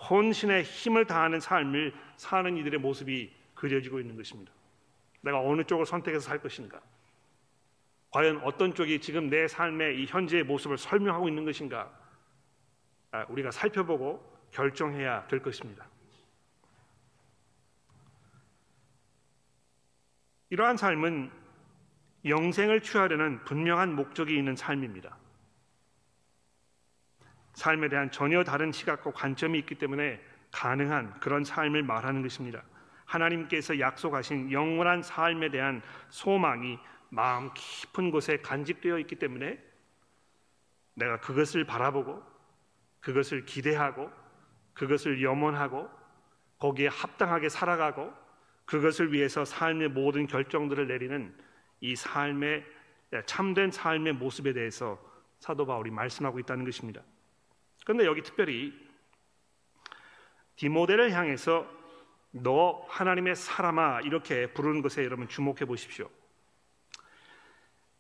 혼신의 0.10 0.64
힘을 0.64 1.06
다하는 1.06 1.40
삶을 1.40 1.94
사는 2.18 2.58
이들의 2.58 2.80
모습이 2.80 3.34
그려지고 3.54 4.00
있는 4.00 4.16
것입니다. 4.16 4.52
내가 5.22 5.40
어느 5.40 5.64
쪽을 5.64 5.86
선택해서 5.86 6.28
살 6.28 6.40
것인가? 6.40 6.82
과연 8.12 8.42
어떤 8.44 8.76
쪽이 8.76 9.00
지금 9.00 9.30
내 9.30 9.48
삶의 9.48 10.02
이 10.02 10.06
현재의 10.06 10.44
모습을 10.44 10.78
설명하고 10.78 11.28
있는 11.30 11.46
것인가? 11.46 11.92
아, 13.12 13.26
우리가 13.30 13.52
살펴보고 13.52 14.22
결정해야 14.52 15.28
될 15.28 15.42
것입니다. 15.42 15.88
이러한 20.50 20.78
삶은 20.78 21.32
영생을 22.26 22.82
취하려는 22.82 23.44
분명한 23.44 23.96
목적이 23.96 24.38
있는 24.38 24.56
삶입니다. 24.56 25.18
삶에 27.54 27.90
대한 27.90 28.10
전혀 28.12 28.44
다른 28.44 28.72
시각과 28.72 29.12
관점이 29.12 29.60
있기 29.60 29.76
때문에 29.76 30.22
가능한 30.52 31.20
그런 31.20 31.44
삶을 31.44 31.84
말하는 31.84 32.22
것입니다. 32.22 32.64
하나님께서 33.06 33.80
약속하신 33.80 34.52
영원한 34.52 35.04
삶에 35.04 35.50
대한 35.50 35.82
소망이 36.10 36.80
마음 37.10 37.52
깊은 37.54 38.12
곳에 38.12 38.38
간직되어 38.38 38.98
있기 39.00 39.16
때문에 39.18 39.60
내가 40.96 41.20
그것을 41.20 41.66
바라보고 41.66 42.24
그것을 43.02 43.46
기대하고 43.46 44.10
그것을 44.74 45.22
염원하고 45.22 45.90
거기에 46.58 46.88
합당하게 46.88 47.50
살아가고 47.50 48.14
그것을 48.66 49.12
위해서 49.12 49.44
삶의 49.44 49.90
모든 49.90 50.26
결정들을 50.26 50.88
내리는 50.88 51.36
이 51.84 51.98
삶의 51.98 52.64
참된 53.26 53.70
삶의 53.70 54.14
모습에 54.14 54.54
대해서 54.54 54.98
사도 55.40 55.66
바울이 55.66 55.92
말씀하고 55.92 56.40
있다는 56.40 56.64
것입니다. 56.64 57.02
그런데 57.84 58.06
여기 58.06 58.24
특별히 58.24 58.74
디모데를 60.56 61.12
향해서 61.12 61.70
너 62.32 62.86
하나님의 62.88 63.36
사람아 63.36 64.00
이렇게 64.02 64.48
부르는 64.54 64.82
것에 64.82 65.04
여러분 65.04 65.28
주목해 65.28 65.66
보십시오. 65.66 66.10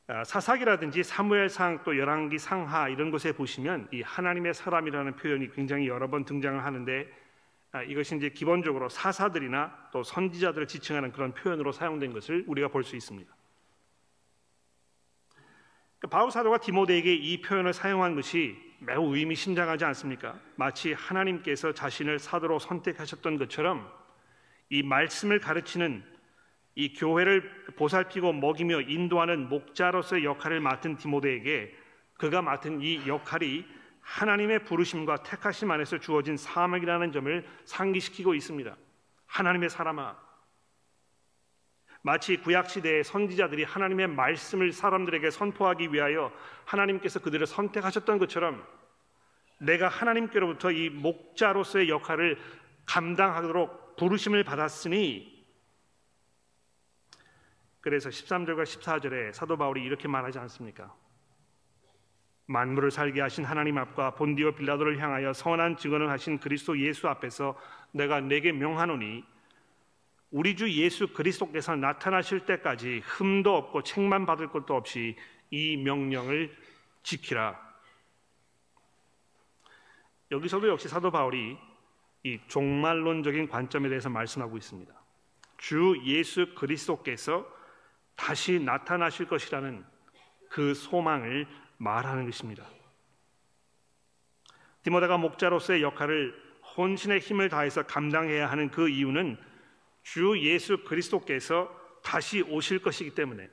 아, 0.08 0.24
사사기라든지 0.24 1.04
사무엘상 1.04 1.84
또 1.84 1.98
열왕기 1.98 2.39
상하 2.39 2.88
이런 2.88 3.12
곳에 3.12 3.34
보시면 3.34 3.89
이 3.91 4.02
하나님의 4.02 4.54
사람이라는 4.54 5.17
표현이 5.17 5.52
굉장히 5.52 5.89
여러 5.89 6.10
번 6.10 6.24
등장을 6.24 6.63
하는데 6.63 7.12
아, 7.74 7.84
이것이 7.84 8.15
이제 8.15 8.30
기본적으로 8.30 8.88
사사들이나 8.88 9.89
또 9.91 10.04
선지자들을 10.04 10.67
지칭하는 10.67 11.12
그런 11.12 11.34
표현으로 11.34 11.74
사용된 11.74 12.13
것을 12.13 12.46
우리가 12.48 12.69
볼 12.69 12.84
수 12.84 12.96
있습니다. 12.96 13.34
그러니까 16.04 16.18
바울 16.18 16.32
사도가 16.32 16.58
디모데에게 16.58 17.13
이 17.13 17.42
표현을 17.42 17.72
사용한 17.72 18.16
것이 18.16 18.58
매우 18.80 19.16
의미심장하지 19.16 19.86
않습니까? 19.86 20.38
마치 20.58 20.92
하나님께서 20.92 21.74
자신을 21.74 22.20
사도로 22.20 22.60
선택하셨던 22.60 23.38
것처럼 23.38 23.89
이 24.70 24.84
말씀을 24.84 25.39
가르치는 25.39 26.04
이 26.76 26.94
교회를 26.94 27.74
보살피고 27.78 28.34
먹이며 28.34 28.82
인도하는 28.82 29.48
목자로서의 29.48 30.26
역할을 30.26 30.60
맡은 30.60 30.98
디모데에게 30.98 31.74
그가 32.18 32.42
맡은 32.42 32.82
이 32.82 33.08
역할이 33.08 33.66
하나님의 34.02 34.66
부르심과 34.66 35.24
택하심 35.24 35.72
안에서 35.72 36.00
주어진 36.00 36.36
사명이라는 36.36 37.13
점을 37.13 37.48
상기시키고 37.63 38.34
있습니다. 38.34 38.76
하나님의 39.28 39.70
사람아, 39.70 40.18
마치 42.06 42.36
구약 42.36 42.70
시대의 42.70 43.06
선지자들이 43.06 43.63
하나님의 43.63 44.08
말씀을 44.08 44.74
사람들에게 44.74 45.32
선포하기 45.32 45.94
위하여 45.94 46.34
하나님께서 46.66 47.22
그들을 47.22 47.48
선택하셨던 47.48 48.20
것처럼 48.20 48.62
내가 49.58 49.88
하나님께로부터 49.88 50.72
이 50.72 50.89
목자로서의 50.89 51.88
역할을 51.88 52.38
감당하도록 52.86 53.96
부르심을 53.96 54.44
받았으니 54.44 55.32
그래서 57.80 58.10
13절과 58.10 58.63
14절에 58.63 59.32
사도 59.32 59.56
바울이 59.56 59.82
이렇게 59.82 60.10
말하지 60.10 60.39
않습니까? 60.39 60.94
만물을 62.48 62.92
살게 62.92 63.22
하신 63.22 63.46
하나님 63.46 63.78
앞과 63.78 64.16
본디오 64.16 64.54
빌라도를 64.56 65.00
향하여 65.00 65.32
선한 65.32 65.78
증언을 65.78 66.10
하신 66.10 66.39
그리스도 66.39 66.78
예수 66.80 67.08
앞에서 67.08 67.58
내가 67.92 68.20
내게 68.20 68.52
명하노니 68.52 69.24
우리 70.34 70.56
주 70.56 70.67
예수 70.72 71.10
그리스도께서 71.10 71.76
나타나실 71.76 72.48
때까지 72.48 73.02
흠도 73.06 73.56
없고 73.56 73.84
책만 73.84 74.26
받을 74.26 74.50
것도 74.50 74.76
없이 74.76 75.15
이 75.52 75.78
명령을 75.78 76.52
지키라. 77.04 77.56
여기서도 80.32 80.69
역시 80.69 80.88
사도 80.88 81.12
바울이 81.12 81.56
이 82.24 82.39
종말론적인 82.48 83.48
관점에 83.48 83.89
대해서 83.89 84.10
말씀하고 84.10 84.58
있습니다. 84.58 84.91
주 85.58 86.02
예수 86.04 86.56
그리스도께서 86.56 87.46
다시 88.15 88.60
나타나실 88.60 89.28
것이라는 89.28 89.86
그 90.50 90.74
소망을 90.74 91.46
말하는 91.78 92.26
것입니다. 92.26 92.65
디모데가 94.82 95.19
목자로서의 95.19 95.84
역할을 95.84 96.34
혼신의 96.76 97.19
힘을 97.19 97.50
다해서 97.50 97.84
감당해야 97.84 98.50
하는 98.50 98.72
그 98.72 98.89
이유는 98.89 99.38
주 100.04 100.38
예수 100.39 100.84
그리스도께서 100.84 101.74
다시 102.04 102.42
오실 102.42 102.82
것이기 102.82 103.16
때문에 103.16 103.50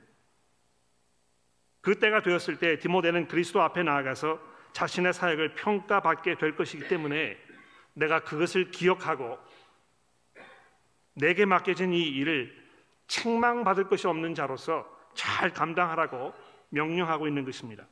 그 1.81 1.97
때가 1.97 2.21
되었을 2.21 2.57
때 2.57 2.77
디모데는 2.77 3.27
그리스도 3.27 3.61
앞에 3.61 3.83
나아가서 3.83 4.39
자신의 4.73 5.13
사역을 5.13 5.55
평가받게 5.55 6.35
될 6.37 6.55
것이기 6.55 6.87
때문에 6.87 7.37
내가 7.93 8.19
그것을 8.19 8.71
기억하고 8.71 9.39
내게 11.13 11.45
맡겨진 11.45 11.93
이 11.93 12.01
일을 12.01 12.55
책망받을 13.07 13.89
것이 13.89 14.07
없는 14.07 14.35
자로서 14.35 14.87
잘 15.13 15.51
감당하라고 15.51 16.33
명령하고 16.69 17.27
있는 17.27 17.43
것입니다. 17.43 17.85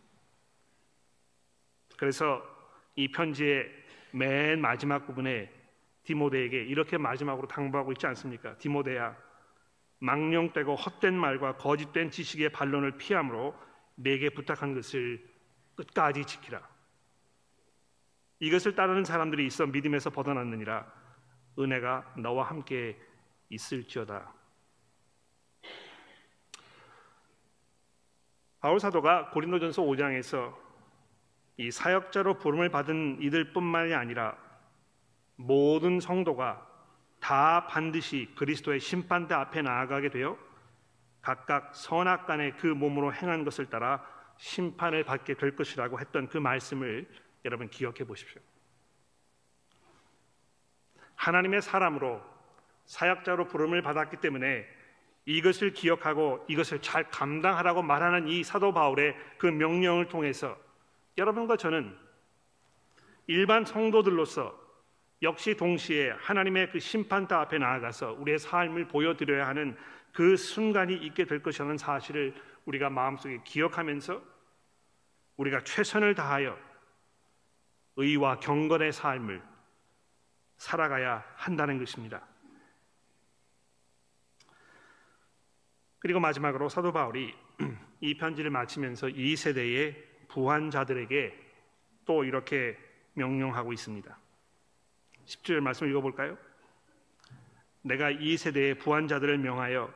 그래서 1.98 2.41
이 2.95 3.12
편지의 3.12 3.69
맨 4.12 4.62
마지막 4.62 5.06
부분에 5.06 5.59
디모데에게 6.10 6.63
이렇게 6.63 6.98
마지막으로 6.98 7.48
당부하고 7.48 7.91
있지 7.91 8.08
않습니까? 8.08 8.58
디모데야, 8.58 9.15
망령되고 10.00 10.76
헛된 10.76 11.13
말과 11.13 11.56
거짓된 11.58 12.10
지식의 12.10 12.52
반론을 12.52 12.98
피함으로 12.98 13.56
내게 13.93 14.32
부탁한 14.32 14.74
것을 14.74 15.24
끝까지 15.76 16.26
지키라. 16.26 16.67
이것을 18.39 18.74
따르는 18.74 19.04
사람들이 19.04 19.45
있어 19.45 19.67
믿음에서 19.67 20.10
벗어났느니라. 20.10 20.91
은혜가 21.60 22.15
너와 22.17 22.45
함께 22.45 22.98
있을지어다. 23.50 24.34
바울 28.62 28.80
사도가 28.80 29.30
고린도전서 29.30 29.84
5장에서 29.84 30.58
이 31.58 31.69
사역자로 31.69 32.39
부름을 32.39 32.69
받은 32.69 33.22
이들뿐만이 33.22 33.93
아니라 33.93 34.48
모든 35.41 36.02
성도가 36.02 36.67
다 37.21 37.65
반드시 37.67 38.30
그리스도의 38.36 38.82
심판대 38.82 39.34
앞에 39.34 39.62
나아가게 39.62 40.10
되어 40.10 40.38
각각 41.21 41.73
선악 41.73 42.25
간의 42.28 42.58
그 42.58 42.67
몸으로 42.67 43.13
행한 43.13 43.45
것을 43.45 43.67
따라 43.69 44.06
심판을 44.38 45.06
받게 45.06 45.36
될 45.36 45.56
것이라고 45.56 45.99
했던 45.99 46.28
그 46.28 46.38
말씀을 46.38 47.08
여러분 47.45 47.69
기억해 47.69 48.04
보십시오. 48.06 48.41
하나님의 51.15 51.62
사람으로 51.62 52.21
사역자로 52.86 53.47
부름을 53.47 53.82
받았기 53.82 54.17
때문에 54.17 54.65
이것을 55.25 55.71
기억하고 55.71 56.45
이것을 56.49 56.82
잘 56.82 57.10
감당하라고 57.10 57.82
말하는 57.82 58.28
이 58.28 58.43
사도 58.43 58.73
바울의 58.73 59.15
그 59.38 59.45
명령을 59.45 60.10
통해서 60.10 60.58
여러분과 61.17 61.56
저는 61.56 61.97
일반 63.28 63.63
성도들로서 63.63 64.68
역시 65.21 65.55
동시에 65.55 66.12
하나님의 66.12 66.71
그 66.71 66.79
심판대 66.79 67.36
앞에 67.36 67.58
나아가서 67.58 68.13
우리의 68.13 68.39
삶을 68.39 68.88
보여드려야 68.88 69.47
하는 69.47 69.75
그 70.13 70.38
순간이 70.38 70.95
있게 70.95 71.25
될 71.25 71.43
것이라는 71.43 71.77
사실을 71.77 72.34
우리가 72.65 72.89
마음속에 72.89 73.41
기억하면서 73.43 74.21
우리가 75.38 75.63
최선을 75.63 76.15
다하여 76.15 76.58
의와 77.97 78.39
경건의 78.39 78.93
삶을 78.93 79.41
살아가야 80.58 81.23
한다는 81.36 81.79
것입니다. 81.79 82.25
그리고 85.99 86.19
마지막으로 86.19 86.69
사도 86.69 86.93
바울이 86.93 87.34
이 87.99 88.15
편지를 88.15 88.51
마치면서 88.51 89.10
이 89.10 89.36
세대의 89.36 90.08
부한자들에게 90.29 91.49
또 92.05 92.23
이렇게 92.23 92.77
명령하고 93.13 93.73
있습니다. 93.73 94.17
10절 95.29 95.59
말씀 95.59 95.87
읽어볼까요? 95.87 96.37
내가 97.83 98.09
이 98.09 98.35
세대의 98.35 98.79
부한자들을 98.79 99.37
명하여 99.37 99.93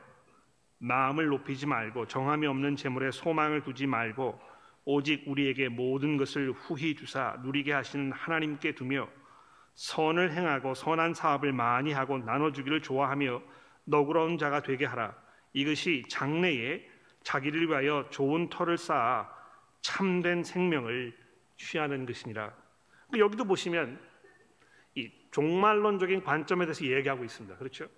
마음을 0.77 1.27
높이지 1.27 1.65
말고 1.65 2.07
정함이 2.07 2.45
없는 2.45 2.75
재물에 2.75 3.11
소망을 3.11 3.63
두지 3.63 3.87
말고 3.87 4.39
오직 4.85 5.23
우리에게 5.25 5.69
모든 5.69 6.17
것을 6.17 6.51
후히 6.51 6.95
주사 6.95 7.37
누리게 7.43 7.73
하시는 7.73 8.11
하나님께 8.11 8.75
두며 8.75 9.07
선을 9.75 10.33
행하고 10.33 10.75
선한 10.75 11.13
사업을 11.15 11.51
많이 11.51 11.93
하고 11.93 12.19
나눠주기를 12.19 12.81
좋아하며 12.81 13.41
너그러운 13.85 14.37
자가 14.37 14.61
되게 14.61 14.85
하라. 14.85 15.15
이것이 15.53 16.03
장래에 16.09 16.87
자기를 17.23 17.69
위하여 17.69 18.07
좋은 18.11 18.49
터를 18.49 18.77
쌓아 18.77 19.29
참된 19.81 20.43
생명을 20.43 21.17
취하는 21.57 22.05
것이니라. 22.05 22.53
여기도 23.17 23.45
보시면 23.45 23.99
이 23.99 24.12
종말론적인 25.33 26.23
관점에 26.23 26.65
대해서 26.65 26.85
얘기하고 26.85 27.23
있습니다. 27.23 27.57
그렇죠? 27.57 27.89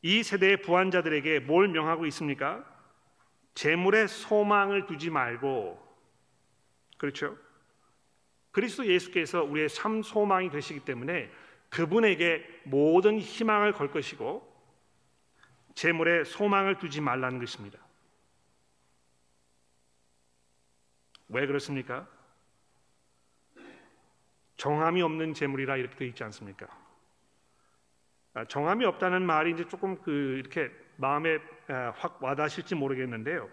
이 0.00 0.22
세대의 0.22 0.62
부한자들에게 0.62 1.40
뭘 1.40 1.68
명하고 1.68 2.06
있습니까? 2.06 2.64
재물에 3.54 4.06
소망을 4.06 4.86
두지 4.86 5.10
말고 5.10 5.80
그렇죠? 6.96 7.36
그리스도 8.50 8.86
예수께서 8.86 9.44
우리의 9.44 9.68
참 9.68 10.02
소망이 10.02 10.50
되시기 10.50 10.80
때문에 10.80 11.30
그분에게 11.68 12.62
모든 12.64 13.18
희망을 13.18 13.72
걸 13.72 13.90
것이고 13.90 14.50
재물에 15.74 16.24
소망을 16.24 16.78
두지 16.78 17.02
말라는 17.02 17.38
것입니다. 17.38 17.78
왜 21.28 21.46
그렇습니까? 21.46 22.08
정함이 24.62 25.02
없는 25.02 25.34
재물이라 25.34 25.76
이렇게 25.76 25.96
되어 25.96 26.06
있지 26.06 26.22
않습니까? 26.22 26.68
아, 28.32 28.44
정함이 28.44 28.84
없다는 28.84 29.26
말이 29.26 29.50
이제 29.50 29.66
조금 29.66 30.00
그 30.00 30.38
이렇게 30.38 30.70
마음에 30.98 31.40
확 31.96 32.22
와닿으실지 32.22 32.76
모르겠는데요. 32.76 33.50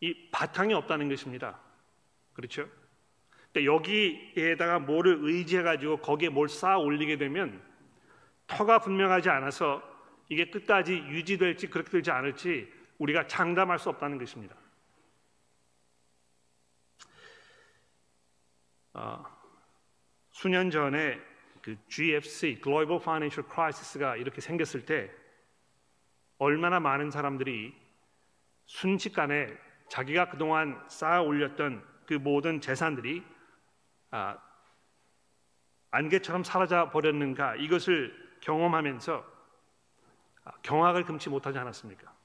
이 0.00 0.28
바탕이 0.30 0.74
없다는 0.74 1.08
것입니다. 1.08 1.58
그렇죠? 2.34 2.68
그러니까 3.50 3.74
여기에다가 3.74 4.78
뭐를 4.78 5.20
의지해 5.22 5.62
가지고 5.62 5.96
거기에 5.96 6.28
뭘 6.28 6.50
쌓아 6.50 6.76
올리게 6.76 7.16
되면 7.16 7.62
터가 8.46 8.80
분명하지 8.80 9.30
않아서 9.30 9.82
이게 10.28 10.50
끝까지 10.50 10.98
유지될지 10.98 11.70
그렇게 11.70 11.90
되지 11.92 12.10
않을지 12.10 12.70
우리가 12.98 13.26
장담할 13.26 13.78
수 13.78 13.88
없다는 13.88 14.18
것입니다. 14.18 14.54
어, 18.92 19.24
수년 20.30 20.70
전에 20.70 21.20
그 21.62 21.76
GFC 21.88 22.60
(Global 22.62 23.00
Financial 23.00 23.48
Crisis가 23.48 24.16
이렇게 24.16 24.40
생겼을 24.40 24.86
때 24.86 25.10
얼마나 26.38 26.80
많은 26.80 27.10
사람들이 27.10 27.74
순식간에 28.64 29.56
자기가 29.88 30.30
그동안 30.30 30.82
쌓아 30.88 31.20
올렸던 31.20 31.84
그 32.06 32.14
모든 32.14 32.60
재산들이 32.60 33.22
아, 34.10 34.38
안개처럼 35.90 36.44
사라져 36.44 36.90
버렸는가 36.90 37.56
이것을 37.56 38.38
경험하면서 38.40 39.24
아, 40.44 40.50
경악을 40.62 41.04
금치 41.04 41.28
못하지 41.28 41.58
않았습니까? 41.58 42.19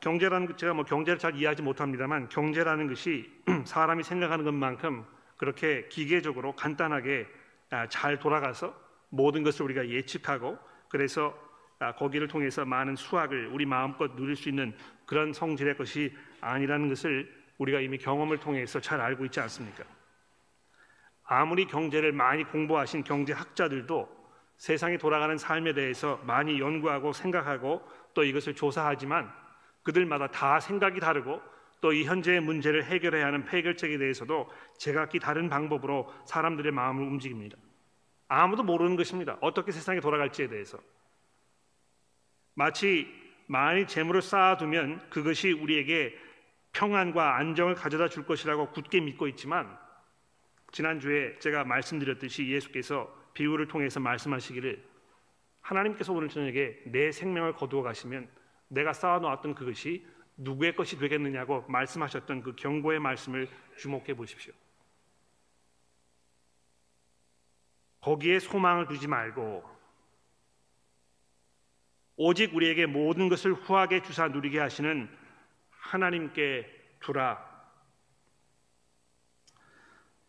경제라는 0.00 0.56
제가 0.56 0.74
뭐 0.74 0.84
경제를 0.84 1.18
잘 1.18 1.34
이해하지 1.34 1.62
못합니다만 1.62 2.28
경제라는 2.28 2.88
것이 2.88 3.28
사람이 3.66 4.04
생각하는 4.04 4.44
것만큼 4.44 5.04
그렇게 5.36 5.88
기계적으로 5.88 6.54
간단하게 6.54 7.26
아, 7.70 7.88
잘 7.88 8.18
돌아가서 8.18 8.74
모든 9.08 9.42
것을 9.42 9.64
우리가 9.64 9.88
예측하고 9.88 10.56
그래서 10.88 11.36
아, 11.80 11.92
거기를 11.96 12.28
통해서 12.28 12.64
많은 12.64 12.94
수확을 12.94 13.48
우리 13.48 13.66
마음껏 13.66 14.14
누릴 14.14 14.36
수 14.36 14.48
있는 14.48 14.72
그런 15.04 15.32
성질의 15.32 15.76
것이 15.76 16.16
아니라는 16.40 16.88
것을 16.88 17.42
우리가 17.58 17.80
이미 17.80 17.98
경험을 17.98 18.38
통해서 18.38 18.80
잘 18.80 19.00
알고 19.00 19.24
있지 19.24 19.40
않습니까? 19.40 19.82
아무리 21.24 21.66
경제를 21.66 22.12
많이 22.12 22.44
공부하신 22.44 23.02
경제학자들도 23.02 24.22
세상이 24.58 24.98
돌아가는 24.98 25.36
삶에 25.36 25.72
대해서 25.72 26.20
많이 26.24 26.60
연구하고 26.60 27.12
생각하고 27.12 27.82
또 28.14 28.22
이것을 28.22 28.54
조사하지만 28.54 29.41
그들마다 29.82 30.28
다 30.28 30.60
생각이 30.60 31.00
다르고 31.00 31.40
또 31.82 31.92
이 31.92 32.04
현재의 32.04 32.40
문제를 32.40 32.84
해결해야 32.84 33.26
하는 33.26 33.46
해결책에 33.48 33.98
대해서도 33.98 34.48
제각기 34.78 35.18
다른 35.18 35.48
방법으로 35.48 36.10
사람들의 36.26 36.70
마음을 36.72 37.04
움직입니다. 37.04 37.58
아무도 38.28 38.62
모르는 38.62 38.96
것입니다. 38.96 39.36
어떻게 39.40 39.72
세상이 39.72 40.00
돌아갈지에 40.00 40.48
대해서. 40.48 40.78
마치 42.54 43.12
많이 43.46 43.86
재물을 43.86 44.22
쌓아두면 44.22 45.10
그것이 45.10 45.50
우리에게 45.52 46.16
평안과 46.72 47.36
안정을 47.36 47.74
가져다 47.74 48.08
줄 48.08 48.24
것이라고 48.24 48.70
굳게 48.70 49.00
믿고 49.00 49.26
있지만 49.28 49.76
지난주에 50.70 51.38
제가 51.40 51.64
말씀드렸듯이 51.64 52.48
예수께서 52.48 53.12
비유를 53.34 53.66
통해서 53.66 53.98
말씀하시기를 53.98 54.82
하나님께서 55.60 56.12
오늘 56.12 56.28
저녁에 56.28 56.76
내 56.86 57.10
생명을 57.10 57.54
거두어 57.54 57.82
가시면 57.82 58.28
내가 58.72 58.92
쌓아놓았던 58.94 59.54
그것이 59.54 60.06
누구의 60.36 60.74
것이 60.74 60.98
되겠느냐고 60.98 61.64
말씀하셨던 61.68 62.42
그 62.42 62.56
경고의 62.56 63.00
말씀을 63.00 63.48
주목해 63.76 64.14
보십시오. 64.14 64.54
거기에 68.00 68.38
소망을 68.38 68.88
두지 68.88 69.06
말고 69.08 69.62
오직 72.16 72.54
우리에게 72.54 72.86
모든 72.86 73.28
것을 73.28 73.52
후하게 73.52 74.02
주사 74.02 74.28
누리게 74.28 74.58
하시는 74.58 75.08
하나님께 75.70 76.96
두라. 77.00 77.52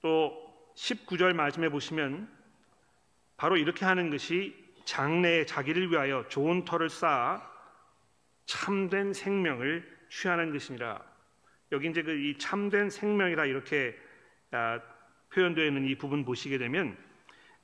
또 0.02 0.74
19절 0.76 1.34
말씀해 1.34 1.70
보시면 1.70 2.30
바로 3.38 3.56
이렇게 3.56 3.86
하는 3.86 4.10
것이 4.10 4.54
장래에 4.86 5.46
자기를 5.46 5.92
위하여 5.92 6.28
좋은 6.28 6.66
터를 6.66 6.90
쌓아 6.90 7.53
참된 8.54 9.14
생명을 9.14 9.84
취하는 10.10 10.52
것이니라. 10.54 11.02
여기 11.72 11.90
이제 11.90 12.04
그 12.04 12.12
이 12.12 12.38
참된 12.38 12.92
생명이라 12.92 13.46
이렇게 13.46 13.98
아, 14.52 14.80
표현되어 15.34 15.66
있는 15.66 15.86
이 15.86 15.96
부분 15.96 16.24
보시게 16.24 16.60
되면 16.60 16.96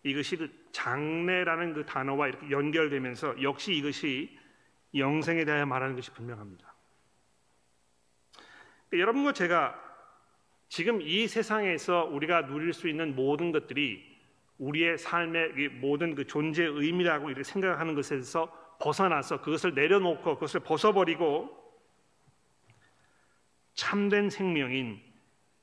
이것이 0.01 0.37
그 0.37 0.49
장래라는 0.71 1.73
그 1.73 1.85
단어와 1.85 2.29
이렇게 2.29 2.49
연결되면서 2.49 3.43
역시 3.43 3.75
이것이 3.75 4.35
영생에 4.95 5.45
대하여 5.45 5.67
말하는 5.67 5.95
것이 5.95 6.11
분명합니다. 6.11 6.73
여러분과 8.93 9.33
제가 9.33 9.79
지금 10.69 11.01
이 11.03 11.27
세상에서 11.27 12.05
우리가 12.05 12.47
누릴 12.47 12.73
수 12.73 12.87
있는 12.87 13.15
모든 13.15 13.51
것들이 13.51 14.03
우리의 14.57 14.97
삶의 14.97 15.69
모든 15.81 16.15
그 16.15 16.25
존재 16.25 16.63
의미라고 16.65 17.29
이렇게 17.29 17.43
생각하는 17.43 17.93
것에서 17.93 18.68
벗어나서 18.79 19.41
그것을 19.41 19.73
내려놓고 19.73 20.35
그것을 20.35 20.61
벗어버리고 20.61 21.57
참된 23.73 24.29
생명인 24.29 25.01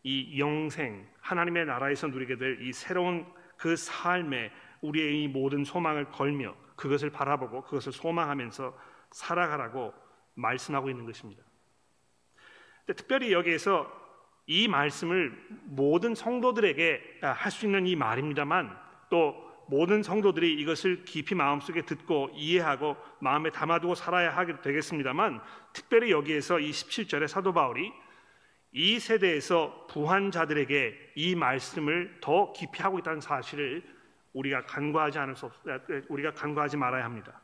이 0.03 0.39
영생 0.39 1.07
하나님의 1.21 1.67
나라에서 1.67 2.07
누리게 2.09 2.37
될 2.37 2.63
이 2.63 2.73
새로운 2.73 3.27
그 3.57 3.75
삶에 3.77 4.53
우리의 4.83 5.23
이 5.23 5.29
모든 5.29 5.65
소망을 5.65 6.11
걸며 6.11 6.55
그것을 6.77 7.11
바라보고 7.11 7.63
그것을 7.63 7.93
소망하면서 7.93 8.79
살아가라고 9.11 9.95
말씀하고 10.35 10.91
있는 10.91 11.07
것입니다. 11.07 11.43
특별히 12.87 13.33
여기에서 13.33 13.91
이 14.47 14.69
말씀을 14.69 15.33
모든 15.65 16.15
성도들에게 16.15 17.21
할 17.23 17.51
수 17.51 17.67
있는 17.67 17.87
이 17.87 17.97
말입니다만 17.97 18.79
또 19.11 19.46
모든 19.69 20.03
성도들이 20.03 20.55
이것을 20.55 21.05
깊이 21.05 21.35
마음속에 21.35 21.83
듣고 21.83 22.31
이해하고 22.35 22.97
마음에 23.21 23.51
담아두고 23.51 23.95
살아야 23.95 24.31
하게 24.37 24.61
되겠습니다만 24.61 25.41
특별히 25.73 26.11
여기에서 26.11 26.59
이 26.61 26.71
17절에 26.71 27.27
사도 27.27 27.53
바울이 27.53 27.93
이 28.73 29.01
세대에서 29.01 29.87
부한 29.89 30.31
자들에게 30.31 31.13
이 31.17 31.35
말씀을 31.35 32.19
더 32.21 32.53
깊이 32.53 32.83
하고 32.83 32.99
있다는 32.99 33.21
사실을 33.21 33.83
우리가 34.33 34.67
간과하지 34.67 35.19
않을 35.19 35.35
수 35.35 35.47
없, 35.47 35.53
우리가 36.09 36.35
간과하지 36.35 36.77
말아야 36.77 37.05
합니다. 37.05 37.41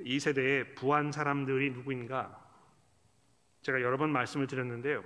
이 0.00 0.18
세대의 0.18 0.74
부한 0.74 1.12
사람들이 1.12 1.70
누구인가? 1.70 2.44
제가 3.62 3.80
여러 3.80 3.96
번 3.96 4.10
말씀을 4.10 4.46
드렸는데요. 4.46 5.04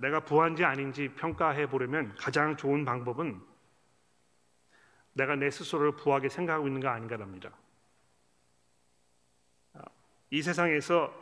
내가 0.00 0.20
부한지 0.20 0.64
아닌지 0.64 1.08
평가해 1.14 1.68
보려면 1.68 2.14
가장 2.16 2.56
좋은 2.56 2.84
방법은 2.84 3.40
내가 5.12 5.36
내 5.36 5.50
스스로를 5.50 5.96
부하게 5.96 6.28
생각하고 6.28 6.66
있는가 6.66 6.92
아닌가랍니다. 6.92 7.50
이 10.30 10.42
세상에서 10.42 11.14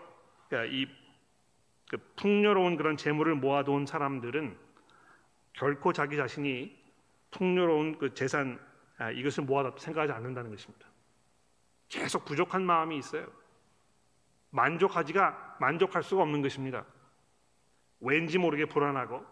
이그 0.51 1.99
풍요로운 2.17 2.77
그런 2.77 2.97
재물을 2.97 3.35
모아놓은 3.35 3.85
사람들은 3.85 4.57
결코 5.53 5.93
자기 5.93 6.17
자신이 6.17 6.81
풍요로운 7.31 7.99
그 7.99 8.15
재산 8.15 8.59
아, 8.99 9.11
이것을 9.11 9.45
모아다 9.45 9.77
생각하지 9.79 10.13
않는다는 10.13 10.51
것입니다. 10.51 10.87
계속 11.89 12.25
부족한 12.25 12.65
마음이 12.65 12.97
있어요. 12.99 13.27
만족하지가 14.51 15.57
만족할 15.61 16.03
수가 16.03 16.23
없는 16.23 16.41
것입니다. 16.41 16.87
왠지 18.03 18.39
모르게 18.39 18.67
불안하고 18.67 19.25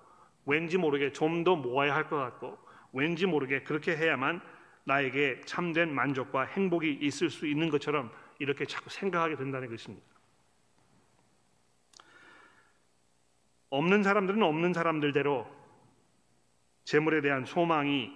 왠지 0.46 0.78
모르게 0.78 1.12
좀 1.12 1.44
더 1.44 1.56
모아야 1.56 1.94
할 1.94 2.08
것 2.08 2.16
같고 2.16 2.58
왠지 2.92 3.26
모르게 3.26 3.62
그렇게 3.62 3.96
해야만 3.96 4.40
나에게 4.84 5.42
참된 5.44 5.94
만족과 5.94 6.44
행복이 6.44 6.98
있을 7.02 7.30
수 7.30 7.46
있는 7.46 7.68
것처럼 7.68 8.10
이렇게 8.38 8.64
자꾸 8.64 8.88
생각하게 8.90 9.36
된다는 9.36 9.68
것입니다. 9.68 10.06
없는 13.68 14.02
사람들은 14.02 14.42
없는 14.42 14.72
사람들대로 14.72 15.46
재물에 16.84 17.20
대한 17.20 17.44
소망이 17.44 18.10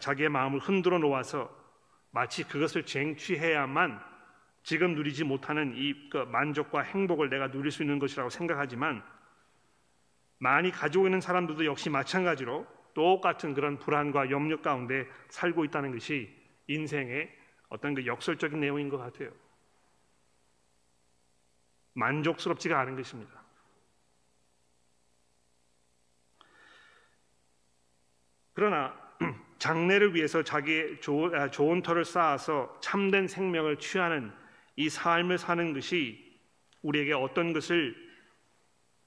자기의 0.00 0.28
마음을 0.28 0.58
흔들어 0.58 0.98
놓아서 0.98 1.50
마치 2.10 2.42
그것을 2.44 2.84
쟁취해야만 2.84 4.00
지금 4.64 4.94
누리지 4.94 5.24
못하는 5.24 5.74
이그 5.76 6.18
만족과 6.30 6.82
행복을 6.82 7.28
내가 7.30 7.50
누릴 7.50 7.70
수 7.70 7.82
있는 7.82 7.98
것이라고 7.98 8.30
생각하지만 8.30 9.02
많이 10.42 10.72
가지고 10.72 11.06
있는 11.06 11.20
사람들도 11.20 11.64
역시 11.66 11.88
마찬가지로 11.88 12.66
똑같은 12.94 13.54
그런 13.54 13.78
불안과 13.78 14.28
염려 14.28 14.60
가운데 14.60 15.06
살고 15.28 15.64
있다는 15.66 15.92
것이 15.92 16.36
인생의 16.66 17.32
어떤 17.68 17.94
그 17.94 18.04
역설적인 18.04 18.58
내용인 18.58 18.88
것 18.88 18.98
같아요. 18.98 19.30
만족스럽지가 21.92 22.76
않은 22.80 22.96
것입니다. 22.96 23.40
그러나 28.52 29.00
장래를 29.58 30.16
위해서 30.16 30.42
자기의 30.42 30.98
아, 31.34 31.50
좋은 31.52 31.82
터를 31.82 32.04
쌓아서 32.04 32.76
참된 32.82 33.28
생명을 33.28 33.76
취하는 33.78 34.32
이 34.74 34.88
삶을 34.88 35.38
사는 35.38 35.72
것이 35.72 36.36
우리에게 36.82 37.12
어떤 37.12 37.52
것을 37.52 37.94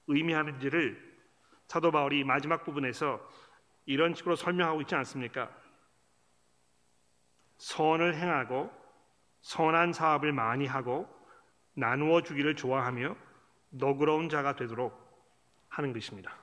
의미하는지를 0.06 1.05
사도 1.68 1.90
바울이 1.90 2.24
마지막 2.24 2.64
부분에서 2.64 3.20
이런 3.86 4.14
식으로 4.14 4.36
설명하고 4.36 4.80
있지 4.82 4.94
않습니까? 4.94 5.50
선을 7.58 8.16
행하고 8.16 8.70
선한 9.42 9.92
사업을 9.92 10.32
많이 10.32 10.66
하고 10.66 11.08
나누어 11.74 12.22
주기를 12.22 12.56
좋아하며 12.56 13.16
너그러운 13.70 14.28
자가 14.28 14.56
되도록 14.56 15.06
하는 15.68 15.92
것입니다. 15.92 16.36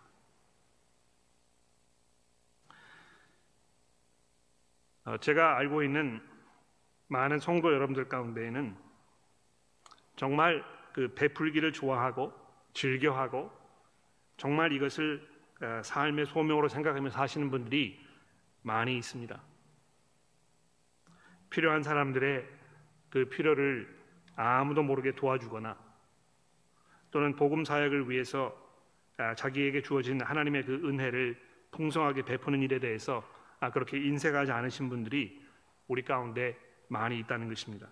어, 5.06 5.18
제가 5.18 5.58
알고 5.58 5.84
있는 5.84 6.22
많은 7.08 7.40
성도 7.40 7.74
여러분들 7.74 8.08
가운데에는 8.08 8.78
정말 10.16 10.64
그 10.94 11.14
베풀기를 11.14 11.74
좋아하고 11.74 12.32
즐겨하고 12.74 13.52
정말 14.38 14.72
이것을 14.74 15.28
어, 15.62 15.82
삶의 15.84 16.26
소명으로 16.26 16.67
생각하며 16.67 17.10
사시는 17.10 17.52
분들이 17.52 18.00
많이 18.62 18.98
있습니다. 18.98 19.41
필요한 21.50 21.84
사람들의 21.84 22.48
그 23.10 23.26
필요를 23.26 23.88
아무도 24.36 24.82
모르게 24.82 25.13
도와주거나 25.13 25.78
또는 27.12 27.36
복음 27.36 27.63
사역을 27.63 28.10
위해서 28.10 28.60
아, 29.17 29.36
자기에게 29.36 29.84
주어진 29.84 30.19
하나님의 30.22 30.65
그 30.65 30.74
은혜를 30.84 31.39
풍성하게 31.72 32.24
베푸는 32.24 32.63
일에 32.63 32.80
대해서 32.80 33.24
아, 33.60 33.69
그렇게 33.69 33.98
인색하지 33.98 34.52
않으신 34.52 34.89
분들이 34.89 35.39
우리 35.88 36.02
가운데 36.02 36.58
많이 36.88 37.19
있다는 37.19 37.48
것입니다. 37.48 37.88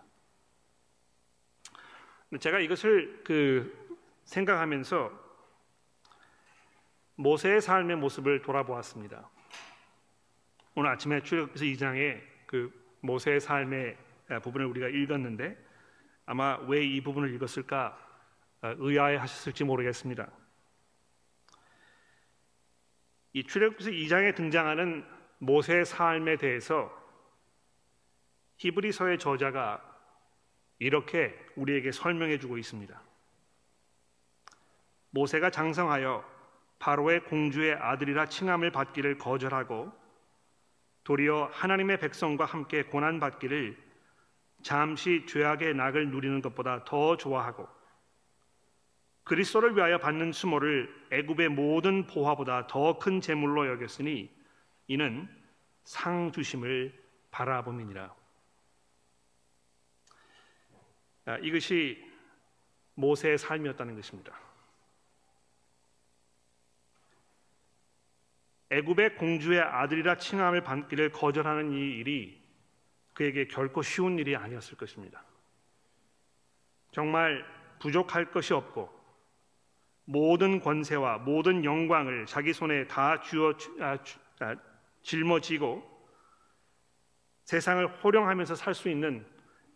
제가 2.40 2.60
이것을 2.60 3.22
그 3.24 3.98
생각하면서 4.24 5.21
모세의 7.22 7.62
삶의 7.62 7.98
모습을 7.98 8.42
돌아보았습니다. 8.42 9.30
오늘 10.74 10.90
아침에 10.90 11.22
출애굽기서 11.22 11.66
2장에 11.66 12.20
그 12.48 12.72
모세의 13.02 13.40
삶의 13.40 13.96
부분을 14.42 14.66
우리가 14.66 14.88
읽었는데 14.88 15.56
아마 16.26 16.58
왜 16.68 16.84
이 16.84 17.02
부분을 17.02 17.32
읽었을까 17.36 17.98
어, 18.64 18.74
의아해 18.78 19.18
하셨을지 19.18 19.64
모르겠습니다. 19.64 20.32
이 23.34 23.44
출애굽기서 23.44 23.92
2장에 23.92 24.36
등장하는 24.36 25.06
모세의 25.40 25.86
삶에 25.86 26.38
대해서 26.38 26.92
히브리서의 28.58 29.20
저자가 29.20 29.84
이렇게 30.80 31.38
우리에게 31.56 31.92
설명해 31.92 32.40
주고 32.40 32.58
있습니다. 32.58 33.00
모세가 35.12 35.52
장성하여 35.52 36.31
바로의 36.82 37.24
공주의 37.26 37.76
아들이라 37.76 38.26
칭함을 38.26 38.72
받기를 38.72 39.20
거절하고 39.20 39.94
도리어 41.04 41.52
하나님의 41.54 42.00
백성과 42.00 42.46
함께 42.46 42.84
고난 42.84 43.20
받기를 43.20 43.78
잠시 44.64 45.26
죄악의 45.28 45.76
낙을 45.76 46.10
누리는 46.10 46.42
것보다 46.42 46.84
더 46.84 47.18
좋아하고 47.18 47.68
그리스도를 49.24 49.76
위하여 49.76 50.00
받는 50.00 50.32
수모를 50.32 50.90
애굽의 51.12 51.50
모든 51.50 52.08
보화보다 52.08 52.66
더 52.66 52.98
큰 52.98 53.22
재물로 53.22 53.68
여겼으니 53.68 54.32
이는 54.88 55.30
상 55.84 56.32
주심을 56.32 57.00
바라봄이니라. 57.30 58.16
아, 61.26 61.38
이것이 61.38 62.04
모세의 62.96 63.38
삶이었다는 63.38 63.96
것입니다. 63.96 64.51
애굽의 68.72 69.16
공주의 69.18 69.60
아들이라 69.60 70.16
칭함을 70.16 70.64
받기를 70.64 71.12
거절하는 71.12 71.74
이 71.74 71.98
일이 71.98 72.42
그에게 73.14 73.46
결코 73.48 73.82
쉬운 73.82 74.18
일이 74.18 74.36
아니었을 74.36 74.78
것입니다. 74.78 75.22
정말 76.92 77.46
부족할 77.80 78.32
것이 78.32 78.54
없고 78.54 78.90
모든 80.06 80.62
권세와 80.62 81.20
모든 81.20 81.66
영광을 81.66 82.26
자기 82.26 82.54
손에 82.54 82.88
다 82.88 83.20
쥐어 83.20 83.54
아, 83.82 83.98
아, 84.40 84.56
짊어지고 85.02 85.90
세상을 87.44 87.86
호령하면서 88.02 88.56
살 88.56 88.74
수 88.74 88.88
있는 88.90 89.26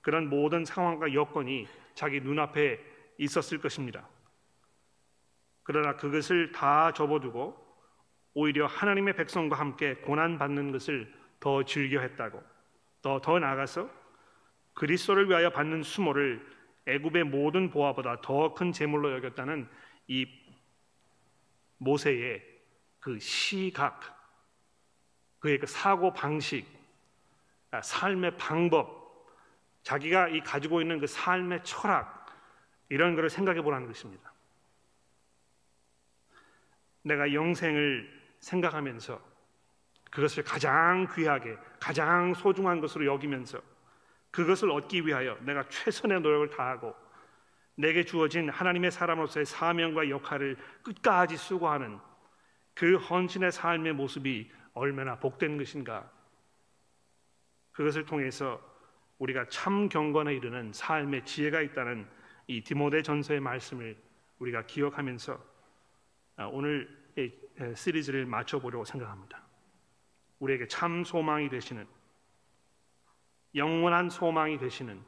그런 0.01 0.29
모든 0.29 0.63
상황과 0.63 1.13
여건이 1.13 1.67
자기 1.95 2.21
눈앞에 2.21 2.79
있었을 3.17 3.59
것입니다. 3.59 4.07
그러나 5.63 5.95
그것을 5.95 6.51
다 6.51 6.93
접어두고 6.93 7.64
오히려 8.35 8.67
하나님의 8.67 9.15
백성과 9.15 9.57
함께 9.57 9.95
고난 9.95 10.37
받는 10.37 10.71
것을 10.71 11.11
더 11.39 11.63
즐겨했다고 11.63 12.43
더 13.01 13.19
더 13.21 13.39
나아가서 13.39 13.89
그리스도를 14.73 15.29
위하여 15.29 15.49
받는 15.49 15.83
수모를 15.83 16.45
애굽의 16.85 17.23
모든 17.23 17.69
보화보다 17.71 18.21
더 18.21 18.53
큰 18.53 18.71
재물로 18.71 19.13
여겼다는 19.13 19.67
이 20.07 20.27
모세의 21.77 22.43
그 22.99 23.19
시각, 23.19 24.01
그의 25.39 25.59
그 25.59 25.67
사고 25.67 26.11
방식, 26.11 26.65
아, 27.71 27.81
삶의 27.81 28.37
방법, 28.37 29.27
자기가 29.83 30.29
이 30.29 30.41
가지고 30.41 30.81
있는 30.81 30.99
그 30.99 31.07
삶의 31.07 31.63
철학 31.63 32.25
이런 32.89 33.15
것을 33.15 33.29
생각해 33.29 33.61
보라는 33.61 33.87
것입니다. 33.87 34.33
내가 37.03 37.31
영생을 37.33 38.24
생각하면서 38.45 39.19
그것을 40.11 40.43
가장 40.43 41.07
귀하게, 41.13 41.57
가장 41.79 42.33
소중한 42.33 42.79
것으로 42.79 43.05
여기면서 43.05 43.59
그것을 44.31 44.71
얻기 44.71 45.05
위하여 45.07 45.37
내가 45.41 45.67
최선의 45.67 46.21
노력을 46.21 46.49
다하고 46.49 46.95
내게 47.75 48.05
주어진 48.05 48.49
하나님의 48.49 48.91
사람으로서의 48.91 49.45
사명과 49.45 50.09
역할을 50.09 50.57
끝까지 50.83 51.35
수고하는 51.37 51.99
그 52.73 52.95
헌신의 52.97 53.51
삶의 53.51 53.93
모습이 53.93 54.51
얼마나 54.73 55.17
복된 55.19 55.57
것인가. 55.57 56.09
그것을 57.71 58.05
통해서 58.05 58.61
우리가 59.17 59.47
참 59.49 59.89
경건에 59.89 60.33
이르는 60.35 60.71
삶의 60.71 61.25
지혜가 61.25 61.61
있다는 61.61 62.07
이 62.47 62.61
디모데 62.61 63.01
전서의 63.01 63.39
말씀을 63.39 63.97
우리가 64.39 64.65
기억하면서 64.65 65.55
아, 66.37 66.45
오늘 66.45 67.04
시리즈를 67.75 68.25
마쳐보려고 68.25 68.85
생각합니다. 68.85 69.41
우리에게 70.39 70.67
참 70.67 71.03
소망이 71.03 71.49
되시는 71.49 71.87
영원한 73.55 74.09
소망이 74.09 74.57
되시는 74.57 75.01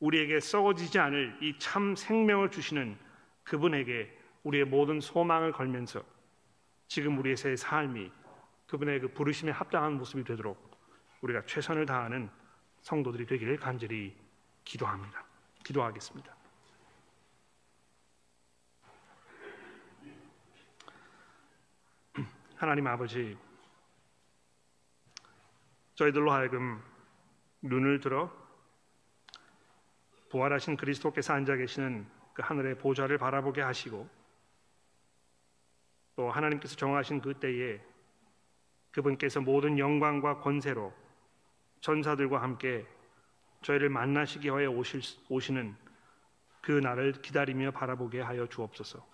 우리에게 0.00 0.40
썩어지지 0.40 0.98
않을 0.98 1.38
이 1.42 1.58
참 1.58 1.94
생명을 1.96 2.50
주시는 2.50 2.98
그분에게 3.44 4.16
우리의 4.42 4.64
모든 4.64 5.00
소망을 5.00 5.52
걸면서 5.52 6.02
지금 6.88 7.18
우리의 7.18 7.36
새 7.36 7.56
삶이 7.56 8.10
그분의 8.66 9.00
그 9.00 9.08
부르심에 9.08 9.50
합당한 9.52 9.94
모습이 9.94 10.24
되도록 10.24 10.70
우리가 11.20 11.44
최선을 11.46 11.86
다하는 11.86 12.30
성도들이 12.82 13.26
되기를 13.26 13.56
간절히 13.58 14.14
기도합니다. 14.64 15.24
기도하겠습니다. 15.64 16.35
하나님 22.56 22.86
아버지, 22.86 23.36
저희들로 25.94 26.32
하여금 26.32 26.82
눈을 27.60 28.00
들어 28.00 28.32
부활하신 30.30 30.78
그리스도께서 30.78 31.34
앉아 31.34 31.56
계시는 31.56 32.06
그 32.32 32.42
하늘의 32.42 32.78
보좌를 32.78 33.18
바라보게 33.18 33.60
하시고 33.60 34.08
또 36.16 36.30
하나님께서 36.30 36.76
정하신 36.76 37.20
그 37.20 37.34
때에 37.34 37.78
그분께서 38.90 39.42
모든 39.42 39.78
영광과 39.78 40.40
권세로 40.40 40.94
전사들과 41.80 42.40
함께 42.40 42.86
저희를 43.60 43.90
만나시기 43.90 44.48
위하여 44.48 44.70
오실, 44.70 45.02
오시는 45.28 45.76
그 46.62 46.72
날을 46.72 47.20
기다리며 47.20 47.72
바라보게 47.72 48.22
하여 48.22 48.46
주옵소서. 48.46 49.06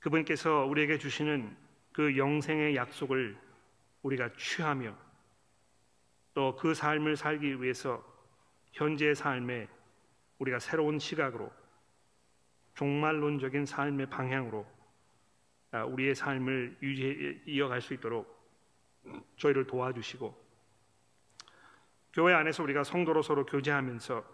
그분께서 0.00 0.64
우리에게 0.64 0.98
주시는 0.98 1.56
그 1.92 2.16
영생의 2.16 2.74
약속을 2.76 3.38
우리가 4.02 4.30
취하며 4.36 4.96
또 6.34 6.56
그 6.56 6.74
삶을 6.74 7.16
살기 7.16 7.62
위해서 7.62 8.02
현재의 8.72 9.14
삶에 9.14 9.68
우리가 10.38 10.58
새로운 10.58 10.98
시각으로 10.98 11.52
종말론적인 12.74 13.66
삶의 13.66 14.06
방향으로 14.08 14.66
아, 15.72 15.84
우리의 15.84 16.14
삶을 16.14 16.78
유지 16.82 17.42
이어갈 17.46 17.80
수 17.80 17.94
있도록 17.94 18.38
저희를 19.36 19.66
도와주시고 19.66 20.50
교회 22.12 22.34
안에서 22.34 22.62
우리가 22.62 22.84
성도로 22.84 23.22
서로 23.22 23.44
교제하면서 23.44 24.24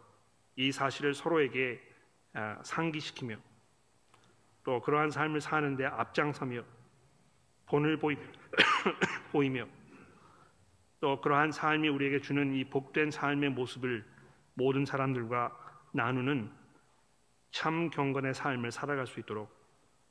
이 0.57 0.73
사실을 0.73 1.15
서로에게 1.15 1.83
아, 2.35 2.61
상기시키며 2.63 3.37
또 4.67 4.81
그러한 4.81 5.13
삶을 5.13 5.41
사는데 5.41 5.87
앞장서며 5.87 6.65
본을 7.67 8.01
보이며 9.31 9.65
또 10.99 11.21
그러한 11.21 11.53
삶이 11.53 11.89
우리에게 11.89 12.21
주는 12.21 12.53
이 12.53 12.65
복된 12.65 13.13
삶의 13.13 13.51
모습을 13.51 14.05
모든 14.55 14.85
사람들과 14.85 15.57
나누는 15.93 16.51
참 17.53 17.91
경건의 17.91 18.35
삶을 18.35 18.73
살아갈 18.73 19.07
수 19.07 19.21
있도록 19.21 19.55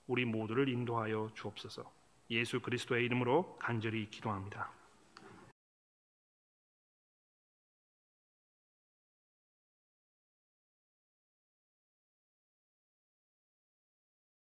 우리 0.07 0.23
모두를 0.23 0.69
인도하여 0.69 1.31
주옵소서. 1.33 1.91
예수 2.29 2.61
그리스도의 2.61 3.03
이름으로 3.03 3.57
간절히 3.59 4.09
기도합니다. 4.09 4.71